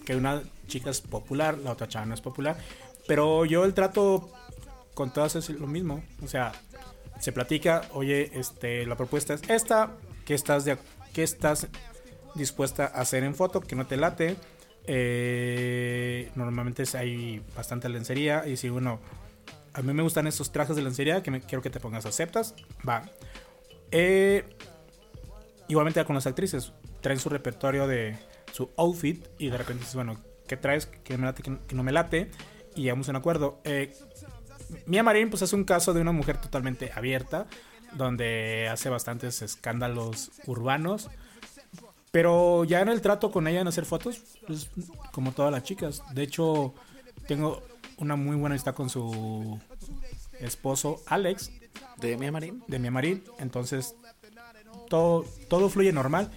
[0.04, 2.56] que una chica es popular, la otra chava no es popular.
[3.06, 4.30] Pero yo el trato
[4.94, 6.02] con todas es lo mismo.
[6.22, 6.52] O sea,
[7.20, 10.78] se platica, oye, este, la propuesta es esta, ¿qué estás, de,
[11.12, 11.68] qué estás
[12.34, 13.60] dispuesta a hacer en foto?
[13.60, 14.36] Que no te late.
[14.86, 18.46] Eh, normalmente hay bastante lencería.
[18.46, 19.00] Y si uno,
[19.72, 22.54] a mí me gustan estos trajes de lencería, que quiero que te pongas, ¿aceptas?
[22.86, 23.02] Va.
[23.90, 24.44] Eh,
[25.66, 28.18] Igualmente con las actrices, traen su repertorio de,
[28.52, 30.86] su outfit y de repente dices, bueno, ¿qué traes?
[30.86, 31.42] ¿Qué me late?
[31.42, 32.30] ¿Qué que no me late?
[32.74, 33.60] Y llegamos a un acuerdo.
[33.64, 33.94] Eh,
[34.86, 37.46] Mia Marín, pues es un caso de una mujer totalmente abierta,
[37.92, 41.10] donde hace bastantes escándalos urbanos.
[42.10, 44.68] Pero ya en el trato con ella en hacer fotos, pues
[45.12, 46.02] como todas las chicas.
[46.12, 46.74] De hecho,
[47.26, 47.62] tengo
[47.98, 49.60] una muy buena amistad con su
[50.40, 51.50] esposo Alex,
[51.96, 52.62] ¿De Mia Marín?
[52.66, 53.24] de Mia Marín.
[53.38, 53.94] Entonces,
[54.88, 56.30] todo, todo fluye normal.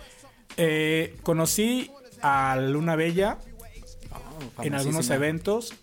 [0.56, 3.38] Eh, conocí a Luna Bella
[4.58, 5.73] Oh, en algunos eventos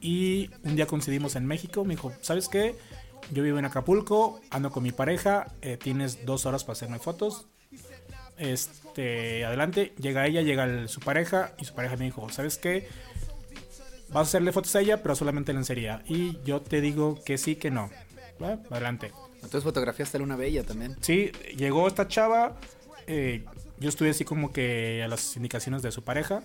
[0.00, 1.84] y un día coincidimos en México.
[1.84, 2.74] Me dijo, ¿sabes qué?
[3.32, 7.46] Yo vivo en Acapulco, ando con mi pareja, eh, tienes dos horas para hacerme fotos.
[8.38, 12.86] Este, adelante, llega ella, llega el- su pareja y su pareja me dijo, ¿sabes qué?
[14.08, 16.02] Vas a hacerle fotos a ella, pero solamente lencería.
[16.06, 17.90] Y yo te digo que sí, que no.
[18.42, 18.58] ¿Va?
[18.70, 19.12] Adelante.
[19.36, 20.96] Entonces fotografiaste a Luna Bella también.
[21.00, 22.56] Sí, llegó esta chava.
[23.08, 23.44] eh,
[23.78, 26.42] yo estuve así como que a las indicaciones de su pareja.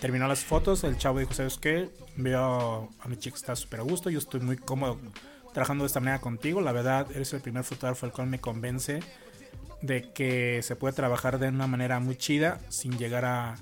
[0.00, 0.84] Terminó las fotos.
[0.84, 1.90] El chavo dijo: ¿Sabes qué?
[2.16, 4.10] Veo a mi chica está súper a gusto.
[4.10, 4.98] Yo estoy muy cómodo
[5.52, 6.60] trabajando de esta manera contigo.
[6.60, 9.00] La verdad, eres el primer fotógrafo el cual me convence
[9.82, 13.56] de que se puede trabajar de una manera muy chida sin llegar a,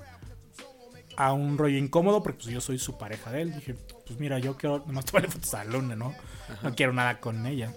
[1.17, 2.23] a un rollo incómodo.
[2.23, 3.55] Porque pues, yo soy su pareja de él.
[3.55, 3.75] Dije:
[4.07, 6.15] Pues mira, yo quiero nomás tomarle fotos a Luna, ¿no?
[6.63, 7.75] No quiero nada con ella.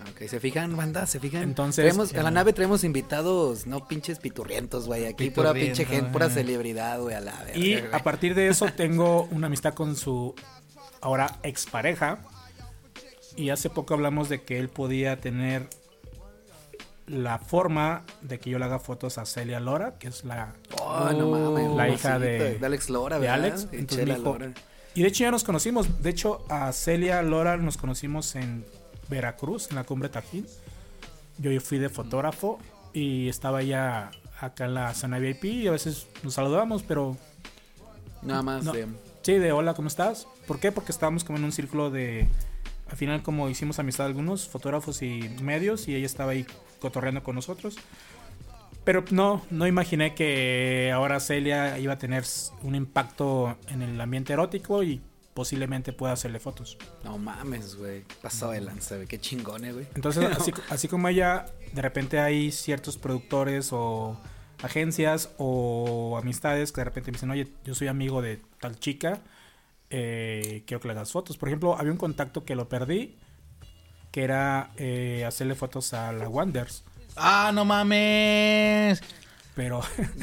[0.00, 1.42] Ah, Ok, se fijan, banda, se fijan.
[1.42, 5.06] Entonces, Traemos- a la nave traemos invitados, no pinches piturrientos, güey.
[5.06, 6.30] Aquí pura pinche gente, pura eh.
[6.30, 10.34] celebridad, güey, a la verga, Y a partir de eso tengo una amistad con su
[11.00, 12.18] ahora expareja.
[13.36, 15.68] Y hace poco hablamos de que él podía tener
[17.06, 21.08] la forma de que yo le haga fotos a Celia Lora, que es la, Oh,
[21.12, 23.44] no mames, la hija de, de Alex Lora, de ¿verdad?
[23.46, 23.68] Alex.
[23.72, 24.52] Y Entonces dijo- Lora.
[24.94, 26.02] y de hecho ya nos conocimos.
[26.02, 28.64] De hecho, a Celia Lora nos conocimos en
[29.08, 30.46] Veracruz, en la cumbre Tajín.
[31.38, 32.58] Yo fui de fotógrafo
[32.92, 37.16] y estaba ella acá en la zona VIP y a veces nos saludamos, pero
[38.22, 38.72] Nada más No.
[38.72, 38.88] de...
[39.22, 40.26] Sí, de hola, ¿cómo estás?
[40.46, 40.72] ¿Por qué?
[40.72, 42.26] Porque estábamos como en un círculo de...
[42.90, 46.46] Al final como hicimos amistad algunos fotógrafos y medios y ella estaba ahí
[46.80, 47.76] cotorreando con nosotros.
[48.84, 52.24] Pero no, no imaginé que ahora Celia iba a tener
[52.62, 55.02] un impacto en el ambiente erótico y
[55.38, 56.76] posiblemente pueda hacerle fotos.
[57.04, 58.02] No mames, güey.
[58.20, 59.06] Pasado de lanza, güey.
[59.06, 59.86] Qué chingone, güey.
[59.94, 64.20] Entonces, así, así como ella, de repente hay ciertos productores o
[64.64, 69.20] agencias o amistades que de repente me dicen, oye, yo soy amigo de tal chica,
[69.90, 71.36] eh, quiero que le hagas fotos.
[71.36, 73.14] Por ejemplo, había un contacto que lo perdí,
[74.10, 76.82] que era eh, hacerle fotos a la Wonders,
[77.14, 79.00] ¡Ah, no mames!
[79.58, 79.80] Pero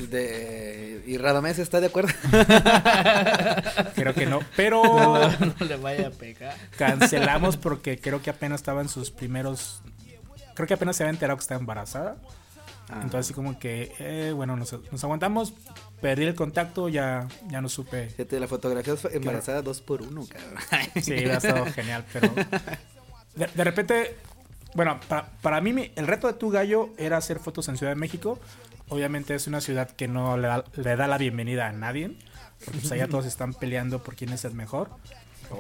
[0.10, 1.04] De...
[1.06, 2.14] ¿Y Radamés está de acuerdo?
[3.96, 4.40] creo que no.
[4.56, 4.82] Pero
[5.60, 6.56] No le vaya a pegar.
[6.78, 9.82] cancelamos porque creo que apenas estaba en sus primeros...
[10.54, 12.16] Creo que apenas se había enterado que estaba embarazada.
[12.88, 12.94] Ah.
[13.04, 15.54] Entonces así como que, eh, bueno, nos, nos aguantamos,
[16.00, 18.08] perdí el contacto, ya, ya no supe.
[18.12, 21.04] Fíjate, la fotografía embarazada dos por uno, cabrón.
[21.04, 22.34] Sí, hubiera estado genial, pero...
[23.36, 24.16] De, de repente,
[24.76, 27.92] bueno, pa- para mí mi- el reto de tu gallo era hacer fotos en Ciudad
[27.92, 28.40] de México.
[28.90, 32.16] Obviamente es una ciudad que no le da, le da la bienvenida a nadie.
[32.64, 34.90] Porque pues allá todos están peleando por quién es el mejor.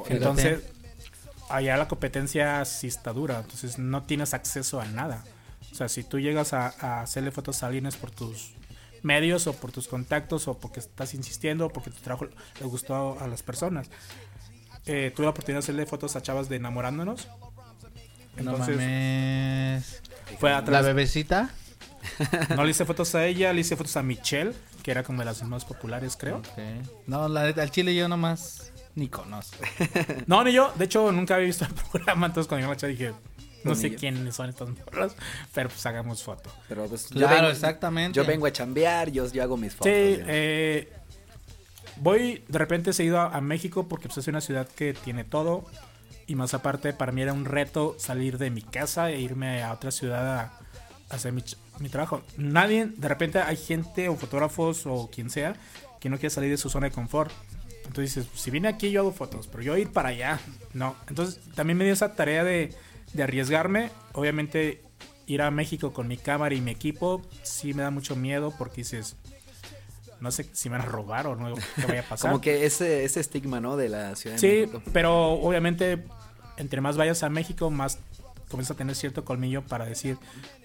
[0.10, 0.64] Entonces,
[1.50, 3.40] allá la competencia sí está dura.
[3.40, 5.24] Entonces no tienes acceso a nada.
[5.72, 8.54] O sea, si tú llegas a, a hacerle fotos a alguien es por tus
[9.04, 12.28] medios o por tus contactos o porque estás insistiendo o porque tu trabajo
[12.60, 13.90] le gustó a las personas.
[14.86, 17.28] Eh, tuve la oportunidad de hacerle fotos a chavas de enamorándonos.
[18.38, 20.02] No Entonces, mames.
[20.40, 20.86] fue ¿La atrás.
[20.86, 21.50] bebecita?
[22.56, 25.26] No le hice fotos a ella, le hice fotos a Michelle, que era como de
[25.26, 26.42] las más populares, creo.
[27.08, 29.58] No, la al chile yo nomás ni conozco.
[30.28, 30.72] No, ni yo.
[30.76, 32.28] De hecho, nunca había visto el programa.
[32.28, 33.14] Entonces, cuando yo me eché, dije,
[33.64, 33.98] no sé yo.
[33.98, 35.16] quiénes son estas morras,
[35.54, 36.50] pero pues hagamos foto.
[36.70, 38.16] Pero pues yo Claro, vengo- exactamente.
[38.16, 39.92] Yo vengo a chambear, yo, yo hago mis fotos.
[39.92, 40.92] Sí, eh,
[41.98, 45.66] voy de repente seguido a, a México porque pues, es una ciudad que tiene todo.
[46.28, 49.72] Y más aparte, para mí era un reto salir de mi casa e irme a
[49.74, 50.42] otra ciudad a,
[51.10, 51.44] a hacer mi,
[51.80, 52.22] mi trabajo.
[52.38, 55.56] Nadie, de repente hay gente o fotógrafos o quien sea
[56.00, 57.32] que no quiere salir de su zona de confort.
[57.88, 60.40] Entonces dices, si vine aquí yo hago fotos, pero yo ir para allá,
[60.74, 60.96] no.
[61.08, 62.74] Entonces también me dio esa tarea de,
[63.14, 63.92] de arriesgarme.
[64.14, 64.82] Obviamente
[65.28, 68.78] ir a México con mi cámara y mi equipo sí me da mucho miedo porque
[68.78, 69.16] dices,
[70.20, 72.32] no sé si me van a robar o no, qué vaya a pasar.
[72.32, 73.76] Como que ese, ese estigma, ¿no?
[73.78, 74.82] De la Ciudad de Sí, México.
[74.94, 76.04] pero obviamente
[76.58, 78.00] entre más vayas a México, más
[78.50, 80.18] comienzas a tener cierto colmillo para decir,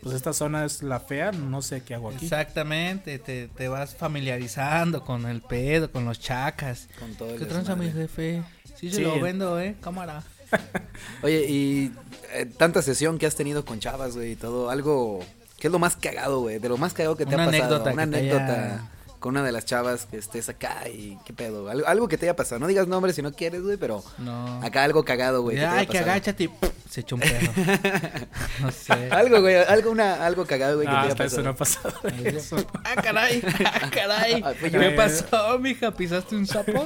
[0.02, 2.24] pues esta zona es la fea, no sé qué hago aquí.
[2.26, 6.88] Exactamente, te, te vas familiarizando con el pedo, con los chacas.
[6.98, 8.42] Con todo el ¿Qué tranza mi jefe?
[8.76, 9.02] Sí, se Sí.
[9.02, 10.22] lo vendo, eh, cámara.
[11.22, 11.92] Oye, y
[12.32, 15.20] eh, tanta sesión que has tenido con chavas, güey, y todo, algo...
[15.58, 16.58] ¿Qué es lo más cagado, güey?
[16.58, 17.64] De lo más cagado que te Una ha pasado.
[17.76, 18.44] anécdota Una anécdota.
[18.64, 18.90] haya-
[19.20, 21.68] con una de las chavas que estés acá y qué pedo.
[21.70, 22.58] Algo, algo que te haya pasado.
[22.58, 24.60] No digas nombres si no quieres, güey, pero No.
[24.64, 25.58] acá algo cagado, güey.
[25.58, 26.10] Ay, haya que pasado.
[26.10, 26.70] agáchate y ¡pum!
[26.88, 27.52] se echó un pedo.
[28.60, 28.92] no sé.
[29.12, 31.88] Algo, güey, algo, una, algo cagado, güey, que Ah, te hasta haya eso no pasado.
[31.90, 32.24] ha pasado.
[32.24, 32.56] eso.
[32.82, 33.42] Ah, caray.
[33.64, 34.42] Ah, caray.
[34.70, 35.90] ¿Qué pasó, mija?
[35.92, 36.84] ¿Pisaste un sapo?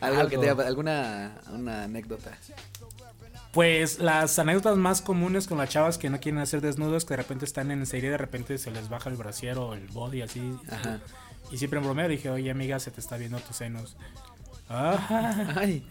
[0.00, 2.32] Algo, que te haya alguna una anécdota.
[3.54, 7.18] Pues las anécdotas más comunes con las chavas que no quieren hacer desnudos, que de
[7.18, 10.22] repente están en serie y de repente se les baja el brasier o el body
[10.22, 10.54] así.
[10.70, 10.98] Ajá.
[11.52, 13.96] Y siempre en bromeo dije, oye amiga, se te está viendo tus senos.
[14.68, 15.86] Ay.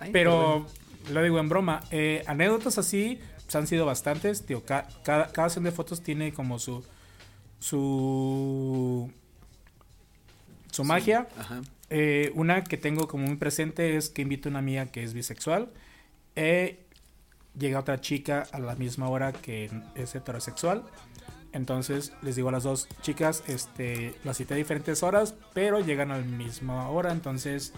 [0.00, 0.66] Ay, Pero
[1.10, 1.80] lo digo en broma.
[1.90, 4.44] eh, anécdotas así pues, han sido bastantes.
[4.44, 6.84] Tío, ca- cada, cada sesión de fotos tiene como su
[7.58, 9.10] su
[10.72, 11.26] su magia.
[11.38, 11.62] Ajá.
[11.90, 15.14] Eh, una que tengo como muy presente es que invito a una amiga que es
[15.14, 15.70] bisexual.
[16.36, 16.86] Eh,
[17.58, 20.84] llega otra chica a la misma hora que es heterosexual.
[21.52, 26.12] Entonces les digo a las dos chicas, este, las cité a diferentes horas, pero llegan
[26.12, 27.12] a la misma hora.
[27.12, 27.72] Entonces,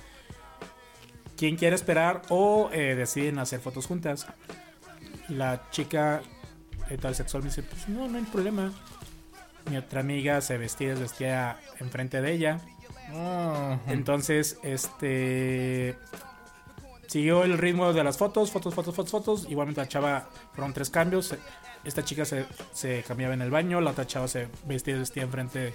[1.37, 4.27] ¿quién quiere esperar o eh, deciden hacer fotos juntas?
[5.29, 6.21] La chica
[6.91, 8.73] heterosexual me dice, pues no, no hay problema.
[9.71, 12.61] Mi otra amiga se vestía, vestía enfrente de ella.
[13.87, 15.97] Entonces, este.
[17.13, 19.47] Siguió el ritmo de las fotos, fotos, fotos, fotos, fotos.
[19.51, 21.35] Igualmente la chava fueron tres cambios.
[21.85, 25.75] Esta chica se, se cambiaba en el baño, la otra chava se vestía, vestía enfrente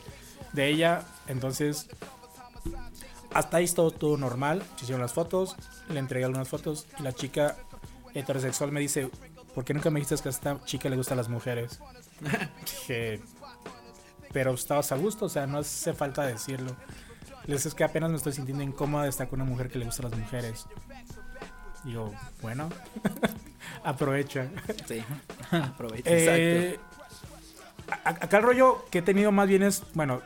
[0.54, 1.06] de ella.
[1.28, 1.92] Entonces,
[3.32, 4.64] hasta ahí todo, todo normal.
[4.78, 5.56] Se hicieron las fotos,
[5.90, 7.56] le entregué algunas fotos y la chica
[8.16, 9.08] heterosexual me dice,
[9.54, 11.80] ¿por qué nunca me dijiste que a esta chica le gustan las mujeres?
[12.66, 13.22] Dije,
[14.34, 16.76] pero estabas a gusto, o sea, no hace falta decirlo.
[17.46, 19.86] Les es que apenas me estoy sintiendo incómoda de estar con una mujer que le
[19.86, 20.66] gusta a las mujeres.
[21.84, 22.70] Digo, bueno,
[23.84, 24.48] aprovecha.
[24.88, 25.04] Sí.
[25.52, 26.10] Aprovecha.
[26.12, 26.80] Eh,
[28.04, 30.22] a- acá el rollo que he tenido más bien es, bueno,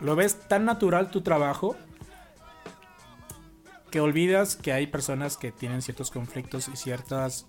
[0.00, 1.76] lo ves tan natural tu trabajo
[3.90, 7.46] que olvidas que hay personas que tienen ciertos conflictos y ciertas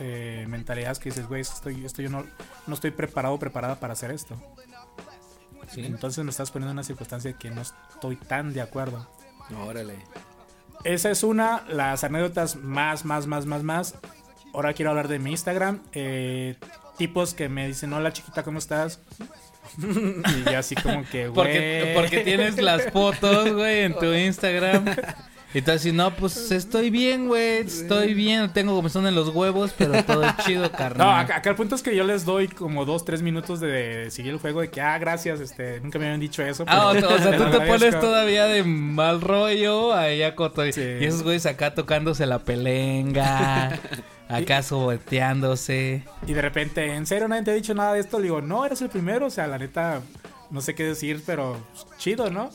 [0.00, 2.24] eh, mentalidades que dices, güey, estoy, esto yo no,
[2.66, 4.34] no estoy preparado o preparada para hacer esto.
[5.76, 9.06] Entonces me estás poniendo en una circunstancia que no estoy tan de acuerdo.
[9.42, 9.64] exacto.
[9.64, 9.98] Órale.
[10.86, 13.94] Esa es una, las anécdotas más, más, más, más, más.
[14.54, 15.80] Ahora quiero hablar de mi Instagram.
[15.92, 16.54] Eh,
[16.96, 19.00] tipos que me dicen, hola chiquita, ¿cómo estás?
[19.78, 21.94] y yo así como que, Porque, güey.
[21.94, 24.84] porque tienes las fotos, güey, en tu Instagram.
[25.56, 27.60] Y tú así, no, pues estoy bien, güey.
[27.60, 28.52] Estoy bien.
[28.52, 31.06] Tengo comezón en los huevos, pero todo chido, carnal.
[31.06, 34.10] No, acá, acá el punto es que yo les doy como dos, tres minutos de
[34.10, 36.66] seguir el juego de que, ah, gracias, este, nunca me habían dicho eso.
[36.66, 38.00] Ah, o, sea, tú te pones agradezco".
[38.00, 40.62] todavía de mal rollo, ahí a coto.
[40.70, 40.82] Sí.
[41.00, 43.80] Y esos güeyes acá tocándose la pelenga,
[44.28, 46.04] acá soboteándose.
[46.26, 48.18] Y de repente, ¿en serio nadie te ha dicho nada de esto?
[48.18, 50.02] Le digo, no, eres el primero, o sea, la neta,
[50.50, 51.56] no sé qué decir, pero
[51.96, 52.50] chido, ¿no?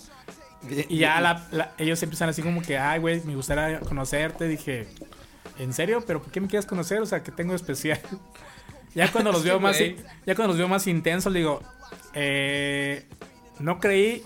[0.89, 4.47] Y ya la- la- ellos empiezan así como que, ay, güey, me gustaría conocerte.
[4.47, 4.87] Dije,
[5.57, 6.03] ¿en serio?
[6.05, 6.99] ¿Pero por qué me quieres conocer?
[7.01, 7.99] O sea, ¿qué tengo de especial?
[8.95, 9.77] ya cuando los veo Sí, más,
[10.25, 11.61] ya cuando los veo más intensos, le digo,
[12.13, 13.07] eh,
[13.59, 14.23] no creí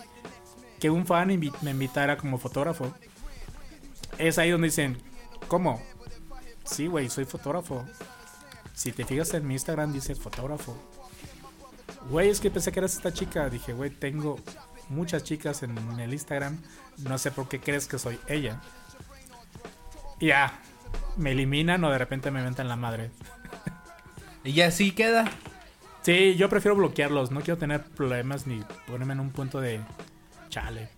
[0.80, 2.94] que un fan invi- me invitara como fotógrafo.
[4.18, 4.98] Es ahí donde dicen,
[5.48, 5.82] ¿cómo?
[6.66, 7.86] Sí, güey, soy fotógrafo.
[8.74, 10.76] Si te fijas en mi Instagram, dice fotógrafo.
[12.10, 13.50] Güey, es que pensé que eras esta chica.
[13.50, 14.38] Dije, güey, tengo
[14.90, 16.58] muchas chicas en el Instagram.
[17.00, 18.62] No sé por qué crees que soy ella.
[20.20, 20.60] Y ya,
[21.18, 23.12] me eliminan o de repente me inventan la madre.
[24.44, 25.26] Y así queda.
[26.04, 27.32] Sí, yo prefiero bloquearlos.
[27.32, 29.82] No quiero tener problemas ni ponerme en un punto de
[30.50, 30.90] chale.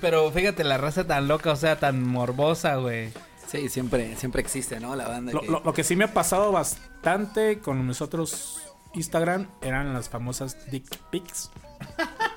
[0.00, 3.12] Pero fíjate, la raza tan loca, o sea, tan morbosa, güey.
[3.48, 4.94] Sí, siempre, siempre existe, ¿no?
[4.94, 5.46] La banda Lo, que...
[5.48, 8.60] lo- lo que sí me ha pasado bastante con mis otros
[8.94, 11.50] Instagram eran las famosas dick pics.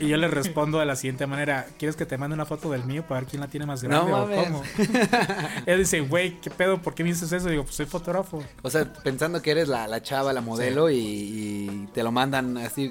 [0.00, 2.84] Y yo les respondo de la siguiente manera: ¿Quieres que te mande una foto del
[2.84, 4.44] mío para ver quién la tiene más grande No o mames.
[4.46, 4.62] cómo?
[5.66, 6.80] Él dice, güey, ¿qué pedo?
[6.80, 7.48] ¿Por qué me dices eso?
[7.48, 8.42] Digo, pues soy fotógrafo.
[8.62, 12.56] O sea, pensando que eres la, la chava, la modelo y, y te lo mandan
[12.58, 12.90] así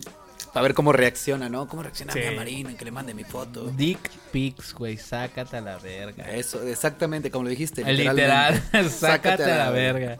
[0.53, 1.67] para ver cómo reacciona, ¿no?
[1.67, 2.19] ¿Cómo reacciona Sí.
[2.29, 3.65] mi Marina que le mande mi foto?
[3.65, 6.23] Dick pics, güey, sácate a la verga.
[6.31, 7.83] Eso, exactamente, como lo dijiste.
[7.83, 8.15] Literal,
[8.63, 8.89] literalmente.
[8.89, 10.17] sácate a la verga.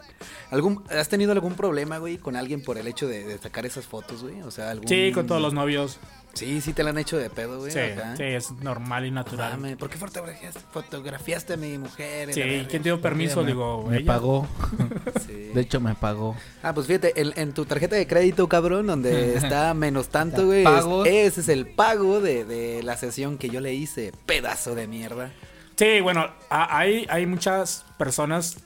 [0.51, 3.86] ¿Algún, ¿Has tenido algún problema, güey, con alguien por el hecho de, de sacar esas
[3.86, 4.41] fotos, güey?
[4.41, 4.88] O sea, algún...
[4.88, 5.97] Sí, con todos los novios.
[6.38, 7.71] Sí, sí te la han hecho de pedo, güey.
[7.71, 8.15] Sí, acá.
[8.15, 9.51] sí, es normal y natural.
[9.51, 12.33] Dame, ¿Por qué fotografiaste, fotografiaste a mi mujer?
[12.33, 12.67] Sí, verga.
[12.69, 13.41] ¿quién te dio permiso?
[13.41, 14.05] me, Digo, me ella.
[14.05, 14.47] pagó.
[15.25, 15.51] Sí.
[15.53, 16.35] De hecho, me pagó.
[16.63, 20.63] Ah, pues fíjate, en, en tu tarjeta de crédito, cabrón, donde está menos tanto, güey.
[20.65, 21.05] es-.
[21.33, 24.11] Ese es el pago de, de la sesión que yo le hice.
[24.25, 25.31] Pedazo de mierda.
[25.75, 28.57] Sí, bueno, a- hay, hay muchas personas,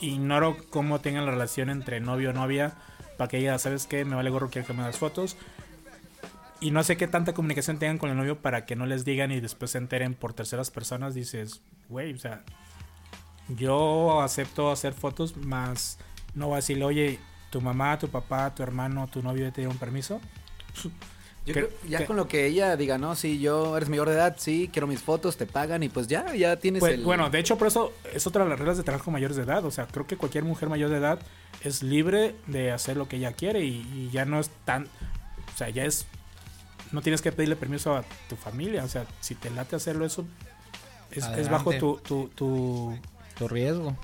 [0.00, 2.74] ignoro cómo tengan la relación entre novio o novia,
[3.16, 4.04] para que ella, ¿sabes qué?
[4.04, 5.36] Me vale gorro, quiero que me das fotos.
[6.60, 9.30] Y no sé qué tanta comunicación tengan con el novio para que no les digan
[9.30, 11.14] y después se enteren por terceras personas.
[11.14, 12.42] Dices, güey, o sea,
[13.48, 15.98] yo acepto hacer fotos, más
[16.34, 17.18] no voy a decirle, oye,
[17.50, 20.20] tu mamá, tu papá, tu hermano, tu novio te dieron permiso.
[21.46, 24.16] Yo creo- ya que- con lo que ella diga, no, sí, yo eres mayor de
[24.16, 27.04] edad, sí, quiero mis fotos, te pagan y pues ya, ya tienes Pues, el...
[27.04, 29.64] Bueno, de hecho, por eso es otra de las reglas de trabajo mayores de edad.
[29.64, 31.20] O sea, creo que cualquier mujer mayor de edad
[31.62, 34.84] es libre de hacer lo que ella quiere y, y ya no es tan.
[35.54, 36.06] O sea, ya es.
[36.92, 38.84] No tienes que pedirle permiso a tu familia.
[38.84, 40.26] O sea, si te late hacerlo, eso
[41.10, 42.98] es, es bajo tu, tu, tu-
[43.38, 43.96] Tu riesgo.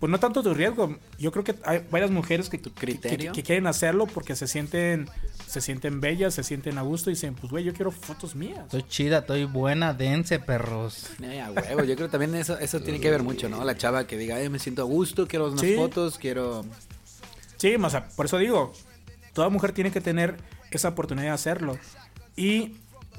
[0.00, 0.96] Pues no tanto tu riesgo.
[1.18, 3.32] Yo creo que hay varias mujeres que, ¿Tu que- criterio?
[3.32, 5.08] que- que quieren hacerlo porque se sienten
[5.46, 8.60] se sienten bellas, se sienten a gusto y dicen, pues güey, yo quiero fotos mías.
[8.64, 11.06] Estoy chida, estoy buena, dense, perros.
[11.22, 13.62] Eh, a huevo, yo creo que también eso, eso tiene que ver mucho, ¿no?
[13.64, 15.76] La chava que diga, eh, me siento a gusto, quiero unas Sí.
[15.76, 16.64] fotos, quiero...
[17.56, 18.72] Sí, o sea, por eso digo,
[19.32, 20.36] toda mujer tiene que tener
[20.72, 21.78] esa oportunidad de hacerlo.
[22.36, 22.76] Y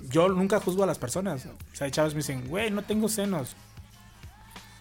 [0.10, 1.46] yo nunca juzgo a las personas.
[1.46, 3.56] O sea, hay chavas me dicen, güey, no tengo senos.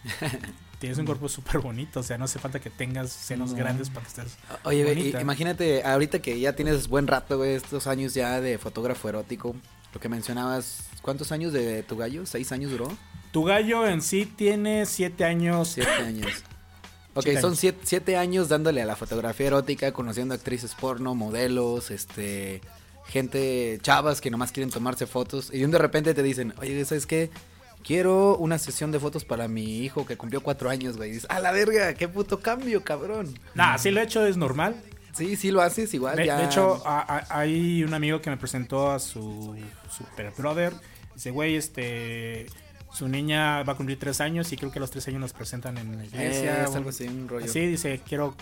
[0.78, 3.56] Tienes un cuerpo súper bonito, o sea, no hace falta que tengas senos No.
[3.56, 5.20] grandes para que estés Oye, bonita.
[5.20, 9.56] imagínate, ahorita que ya tienes buen rato, güey, estos años ya de fotógrafo erótico,
[9.94, 12.26] lo que mencionabas, ¿cuántos años de tu gallo?
[12.26, 12.88] ¿Seis años duró?
[13.32, 15.68] Tu gallo en sí tiene siete años.
[15.68, 16.28] Siete años.
[17.16, 17.60] Ok, Siete son años.
[17.60, 22.60] siete, siete años dándole a la fotografía erótica, conociendo actrices porno, modelos, este,
[23.06, 27.30] gente, chavas que nomás quieren tomarse fotos y de repente te dicen, oye, ¿sabes qué?
[27.82, 31.10] Quiero una sesión de fotos para mi hijo que cumplió cuatro años, güey.
[31.10, 33.38] Y dices, a la verga, qué puto cambio, cabrón.
[33.54, 34.74] Nah, sí lo he hecho, es normal.
[35.12, 36.16] Sí, sí lo haces igual.
[36.16, 36.38] De, ya.
[36.38, 39.54] de hecho, a- a- hay un amigo que me presentó a su
[39.94, 40.72] super brother.
[41.14, 42.46] Dice, güey, este.
[42.92, 45.32] Su niña va a cumplir tres años y creo que a los tres años nos
[45.32, 46.62] presentan en la Eh, iglesia.
[46.62, 47.44] es un- algo así, un rollo.
[47.44, 48.34] Así, dice, quiero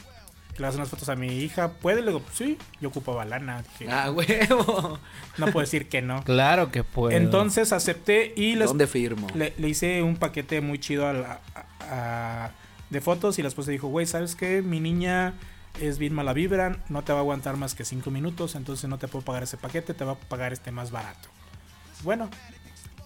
[0.59, 1.73] le hagas unas fotos a mi hija.
[1.73, 2.01] ¿Puede?
[2.03, 3.63] Le digo, sí, yo ocupaba lana.
[3.79, 4.99] Dije, Ah, huevo.
[5.39, 6.23] No puedo decir que no.
[6.25, 7.17] Claro que puedo.
[7.17, 9.27] Entonces acepté y les, ¿Dónde firmo?
[9.35, 12.51] le, le hice un paquete muy chido a la- a- a-
[12.91, 14.61] de fotos y la esposa dijo, güey, ¿sabes qué?
[14.61, 15.35] Mi niña
[15.81, 18.99] es bien mala vibra, no te va a aguantar más que cinco minutos, entonces no
[18.99, 21.31] te puedo pagar ese paquete, te va a pagar este más barato.
[22.03, 22.29] Bueno,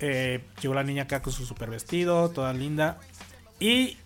[0.01, 2.99] eh, llegó la niña acá con su super vestido, toda linda,
[3.61, 3.99] y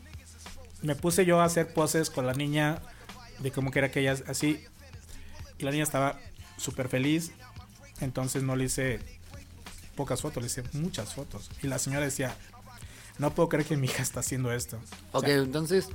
[0.83, 2.81] me puse yo a hacer poses con la niña
[3.41, 4.63] de cómo que era que ella así,
[5.59, 6.19] y la niña estaba
[6.57, 7.33] súper feliz,
[8.01, 9.01] entonces no le hice
[9.97, 11.51] pocas fotos, le hice muchas fotos.
[11.63, 12.35] Y la señora decía,
[13.19, 14.79] no puedo creer que mi hija está haciendo esto.
[15.13, 15.89] O Ok, sea, entonces,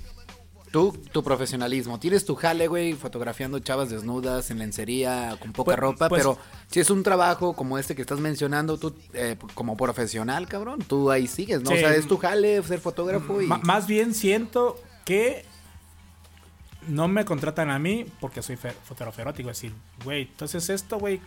[0.72, 2.00] tú, tu profesionalismo.
[2.00, 6.38] Tienes tu jale, güey, fotografiando chavas desnudas en lencería, con poca Pues- ropa, pues- pero
[6.70, 11.10] si es un trabajo como este que estás mencionando, tú, eh, como profesional, cabrón, tú
[11.10, 11.72] ahí sigues, ¿no?
[11.72, 11.78] Sí.
[11.78, 13.48] O sea, es tu jale ser fotógrafo y...
[13.48, 15.46] más bien siento que
[16.88, 19.50] no me contratan a mí porque soy fe- fotógrafo erótico.
[19.50, 19.74] Es decir,
[20.04, 21.22] güey, entonces esto, güey,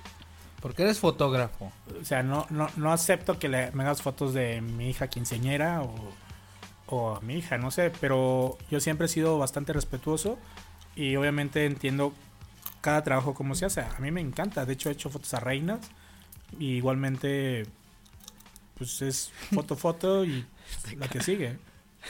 [0.61, 1.73] Porque eres fotógrafo.
[2.01, 5.83] o sea, no, no, no acepto que le, me hagas fotos de mi hija quinceañera
[5.83, 5.95] o,
[6.87, 10.39] o a mi hija, no sé, pero yo siempre he sido bastante respetuoso
[10.97, 12.13] y obviamente entiendo
[12.81, 13.81] cada trabajo como se hace.
[13.83, 15.81] A mí me encanta, de hecho he hecho fotos a reinas
[16.59, 17.67] y igualmente
[18.77, 20.47] pues es foto foto y
[20.97, 21.59] la que sigue.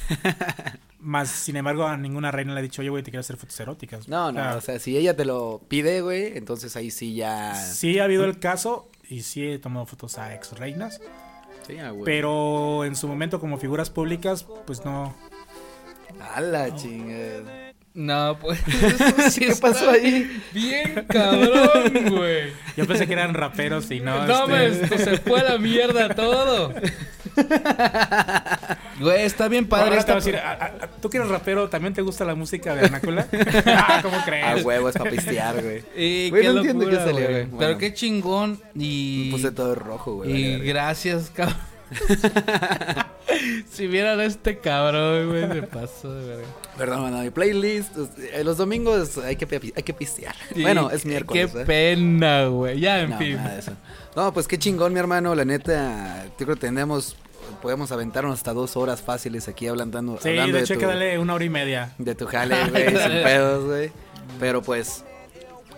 [1.00, 3.58] Más, sin embargo, a ninguna reina le he dicho, oye, güey, te quiero hacer fotos
[3.60, 4.08] eróticas.
[4.08, 7.54] No, no, o sea, si ella te lo pide, güey, entonces ahí sí ya...
[7.54, 11.00] Sí ha habido el caso y sí he tomado fotos a ex reinas.
[11.66, 12.04] Sí, ah, güey.
[12.04, 15.14] Pero en su momento como figuras públicas, pues no.
[16.34, 17.74] A la chingada.
[17.94, 18.60] No, pues.
[18.68, 20.42] eso sí ¿Qué pasó ahí?
[20.52, 22.52] Bien cabrón, güey.
[22.76, 24.26] Yo pensé que eran raperos y no.
[24.26, 26.74] No, este, me, esto se fue a la mierda todo.
[29.00, 29.84] Güey, está bien padre.
[29.84, 32.24] Ahora te esta- voy a decir, ¿a- a- ¿tú que eres rapero, también te gusta
[32.24, 33.26] la música vernácula?
[33.66, 34.64] ah, ¿cómo A crees?
[34.64, 35.82] huevo, es para pistear, güey.
[35.96, 37.44] Y Güey, qué no entiendo locura, qué salió, güey.
[37.46, 37.58] güey.
[37.58, 38.60] Pero qué chingón.
[38.74, 39.30] Y.
[39.30, 40.30] Puse todo rojo, güey.
[40.32, 41.56] y vale, gracias, cabrón.
[43.70, 46.46] si vieran a este cabrón, güey, se pasó de verga.
[46.76, 47.90] Perdón, mano, mi playlist.
[48.32, 50.34] eh, Los domingos hay que, hay que pistear.
[50.54, 51.50] Bueno, es miércoles.
[51.52, 51.64] Qué ¿eh?
[51.64, 52.80] pena, güey.
[52.80, 53.36] Ya, en No, fin.
[53.36, 53.72] nada de eso.
[54.16, 55.34] No, pues qué chingón, mi hermano.
[55.34, 57.16] La neta, yo creo que tenemos.
[57.62, 60.86] Podemos aventarnos hasta dos horas fáciles aquí hablando, Sí, hablando de hecho hay tu, que
[60.86, 61.94] darle una hora y media.
[61.98, 63.92] de tu jale, güey, sin pedos, güey.
[64.38, 65.04] Pero pues,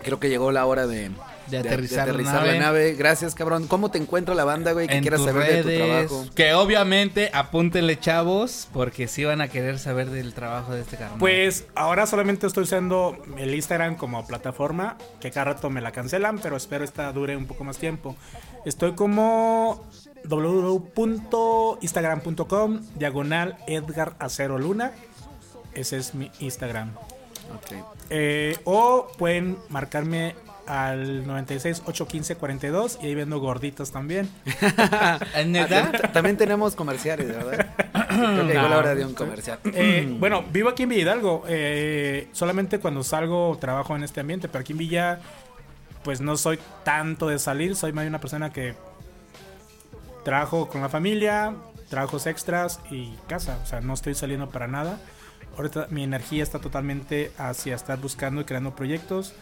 [0.03, 1.11] creo que llegó la hora de,
[1.49, 2.53] De aterrizar la aterrizar nave.
[2.55, 2.95] la nave.
[2.95, 3.67] Gracias, cabrón.
[3.69, 4.87] ¿Cómo te encuentra la banda, güey?
[4.89, 6.25] Que en quiera tus saber redes, de tu trabajo.
[6.35, 11.19] que obviamente apúntenle chavos, porque sí van a querer saber del trabajo de este carnal.
[11.19, 16.39] Pues ahora solamente estoy usando el Instagram como plataforma, que cada rato me la cancelan,
[16.41, 18.17] pero espero esta dure un poco más tiempo.
[18.67, 19.87] Estoy como
[20.25, 24.93] www.instagram.com diagonal Edgar Acero Luna.
[25.75, 26.91] Ese es mi Instagram.
[27.55, 27.73] Ok.
[28.11, 30.35] Eh, o pueden marcarme
[30.67, 34.29] al 96 815 42 y ahí vendo gorditos también.
[35.37, 35.91] ¿Es neta?
[35.93, 37.67] Ah, También tenemos comerciales, ¿verdad?
[38.09, 39.59] Creo que llegó la hora de un comercial.
[39.65, 41.45] Eh, bueno, vivo aquí en Villa Hidalgo.
[41.49, 45.19] eh, solamente cuando salgo trabajo en este ambiente, pero aquí en Villa
[46.05, 48.75] pues no soy tanto de salir, soy más una persona que
[50.25, 51.55] trabajo con la familia,
[51.89, 54.99] trabajos extras y casa, o sea, no estoy saliendo para nada.
[55.57, 59.35] Ahorita mi energía está totalmente hacia estar buscando y creando proyectos,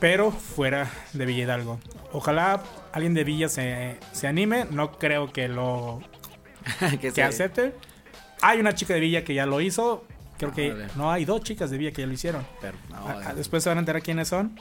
[0.00, 1.78] pero fuera de Villa Hidalgo.
[2.12, 2.62] Ojalá
[2.92, 6.00] alguien de Villa se, se anime, no creo que lo
[7.00, 7.74] que acepte.
[8.42, 10.04] Hay una chica de Villa que ya lo hizo.
[10.38, 12.46] Creo que no hay dos chicas de Villa que ya lo hicieron.
[12.60, 14.60] pero, no, Ah, Después se van a enterar quiénes son.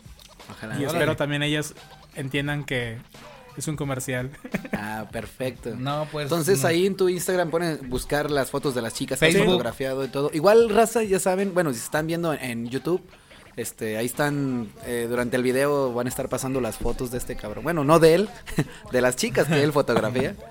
[0.49, 0.79] ojalá.
[0.79, 1.73] Y espero también ellas
[2.15, 2.97] entiendan que
[3.57, 4.31] es un comercial.
[4.73, 5.75] Ah, perfecto.
[5.75, 6.25] No, pues.
[6.25, 6.67] Entonces no.
[6.67, 10.07] ahí en tu Instagram ponen buscar las fotos de las chicas que has fotografiado y
[10.07, 10.29] todo.
[10.33, 13.01] Igual, raza, ya saben, bueno, si están viendo en, YouTube,
[13.55, 17.35] este, ahí están, eh, durante el video van a estar pasando las fotos de este
[17.35, 17.63] cabrón.
[17.63, 18.29] Bueno, no de él,
[18.91, 20.35] de las chicas que él fotografía.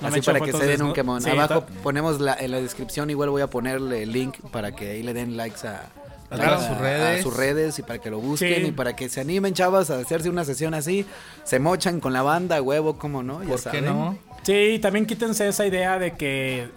[0.00, 1.22] No Así para que se den un quemón.
[1.22, 4.90] Sí, Abajo ponemos la, en la descripción, igual voy a ponerle el link para que
[4.90, 5.88] ahí le den likes a,
[6.34, 7.22] A todas sus a redes.
[7.22, 8.68] sus redes y para que lo busquen Sí.
[8.68, 11.06] y para que se animen, chavas, a hacerse una sesión así.
[11.44, 13.84] Se mochan con la banda, huevo, cómo no, ya ¿Por qué saben.
[13.86, 14.18] no?
[14.42, 16.68] Sí, también quítense esa idea de que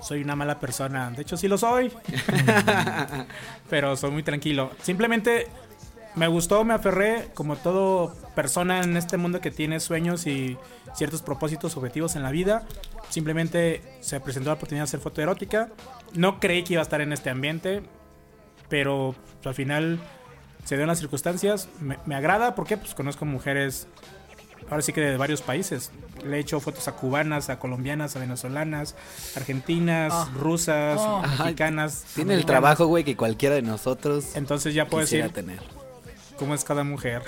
[0.00, 1.10] soy una mala persona.
[1.10, 1.90] De hecho, sí lo soy.
[3.70, 4.70] Pero soy muy tranquilo.
[4.82, 5.48] Simplemente
[6.14, 10.56] me gustó, me aferré, como todo persona en este mundo que tiene sueños y
[10.94, 12.64] ciertos propósitos, objetivos en la vida.
[13.10, 15.68] Simplemente se presentó la oportunidad de hacer foto erótica.
[16.14, 17.82] No creí que iba a estar en este ambiente,
[18.68, 19.98] pero pues, al final
[20.64, 21.68] se dieron las circunstancias.
[21.80, 23.86] Me, me agrada porque pues, conozco mujeres
[24.70, 25.92] ahora sí que de varios países.
[26.24, 28.96] Le he hecho fotos a cubanas, a colombianas, a venezolanas,
[29.36, 31.22] argentinas, rusas, Oh.
[31.22, 32.04] mexicanas.
[32.14, 35.60] Tiene el trabajo, güey, que cualquiera de nosotros Entonces ya puedo quisiera decir tener.
[36.36, 37.22] cómo es cada mujer.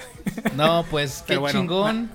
[0.56, 2.10] No, pues qué bueno, chingón.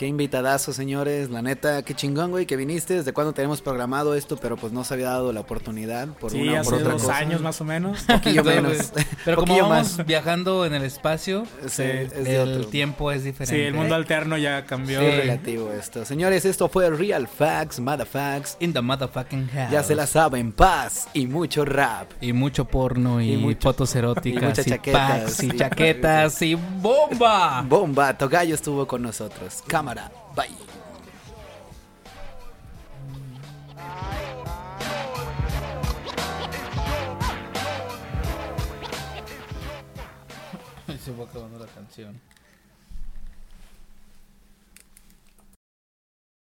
[0.00, 1.28] Qué invitadazo, señores.
[1.28, 2.94] La neta, qué chingón, güey, que viniste.
[2.94, 6.40] Desde cuando tenemos programado esto, pero pues no se había dado la oportunidad por sí,
[6.40, 7.16] una o hace por otra dos cosa.
[7.18, 8.00] años más o menos.
[8.06, 8.94] Poquillo menos.
[9.26, 10.06] Pero como vamos más.
[10.06, 12.70] viajando en el espacio, Sí, eh, es de el otro.
[12.70, 13.54] tiempo es diferente.
[13.54, 15.00] Sí, el mundo alterno ya cambió.
[15.00, 15.04] Sí.
[15.04, 16.06] Es relativo esto.
[16.06, 17.78] Señores, esto fue Real Facts,
[18.10, 18.56] Facts.
[18.60, 19.70] In the motherfucking house.
[19.70, 22.10] Ya se la saben, paz y mucho rap.
[22.22, 26.40] Y mucho porno y, Y mucho- fotos eróticas y muchas y, chaquetas, packs y chaquetas
[26.40, 27.60] y bomba.
[27.68, 29.62] Bomba, Togallo estuvo con nosotros.
[29.90, 30.46] Cámara, bye.
[40.98, 42.20] Se fue acabando la canción.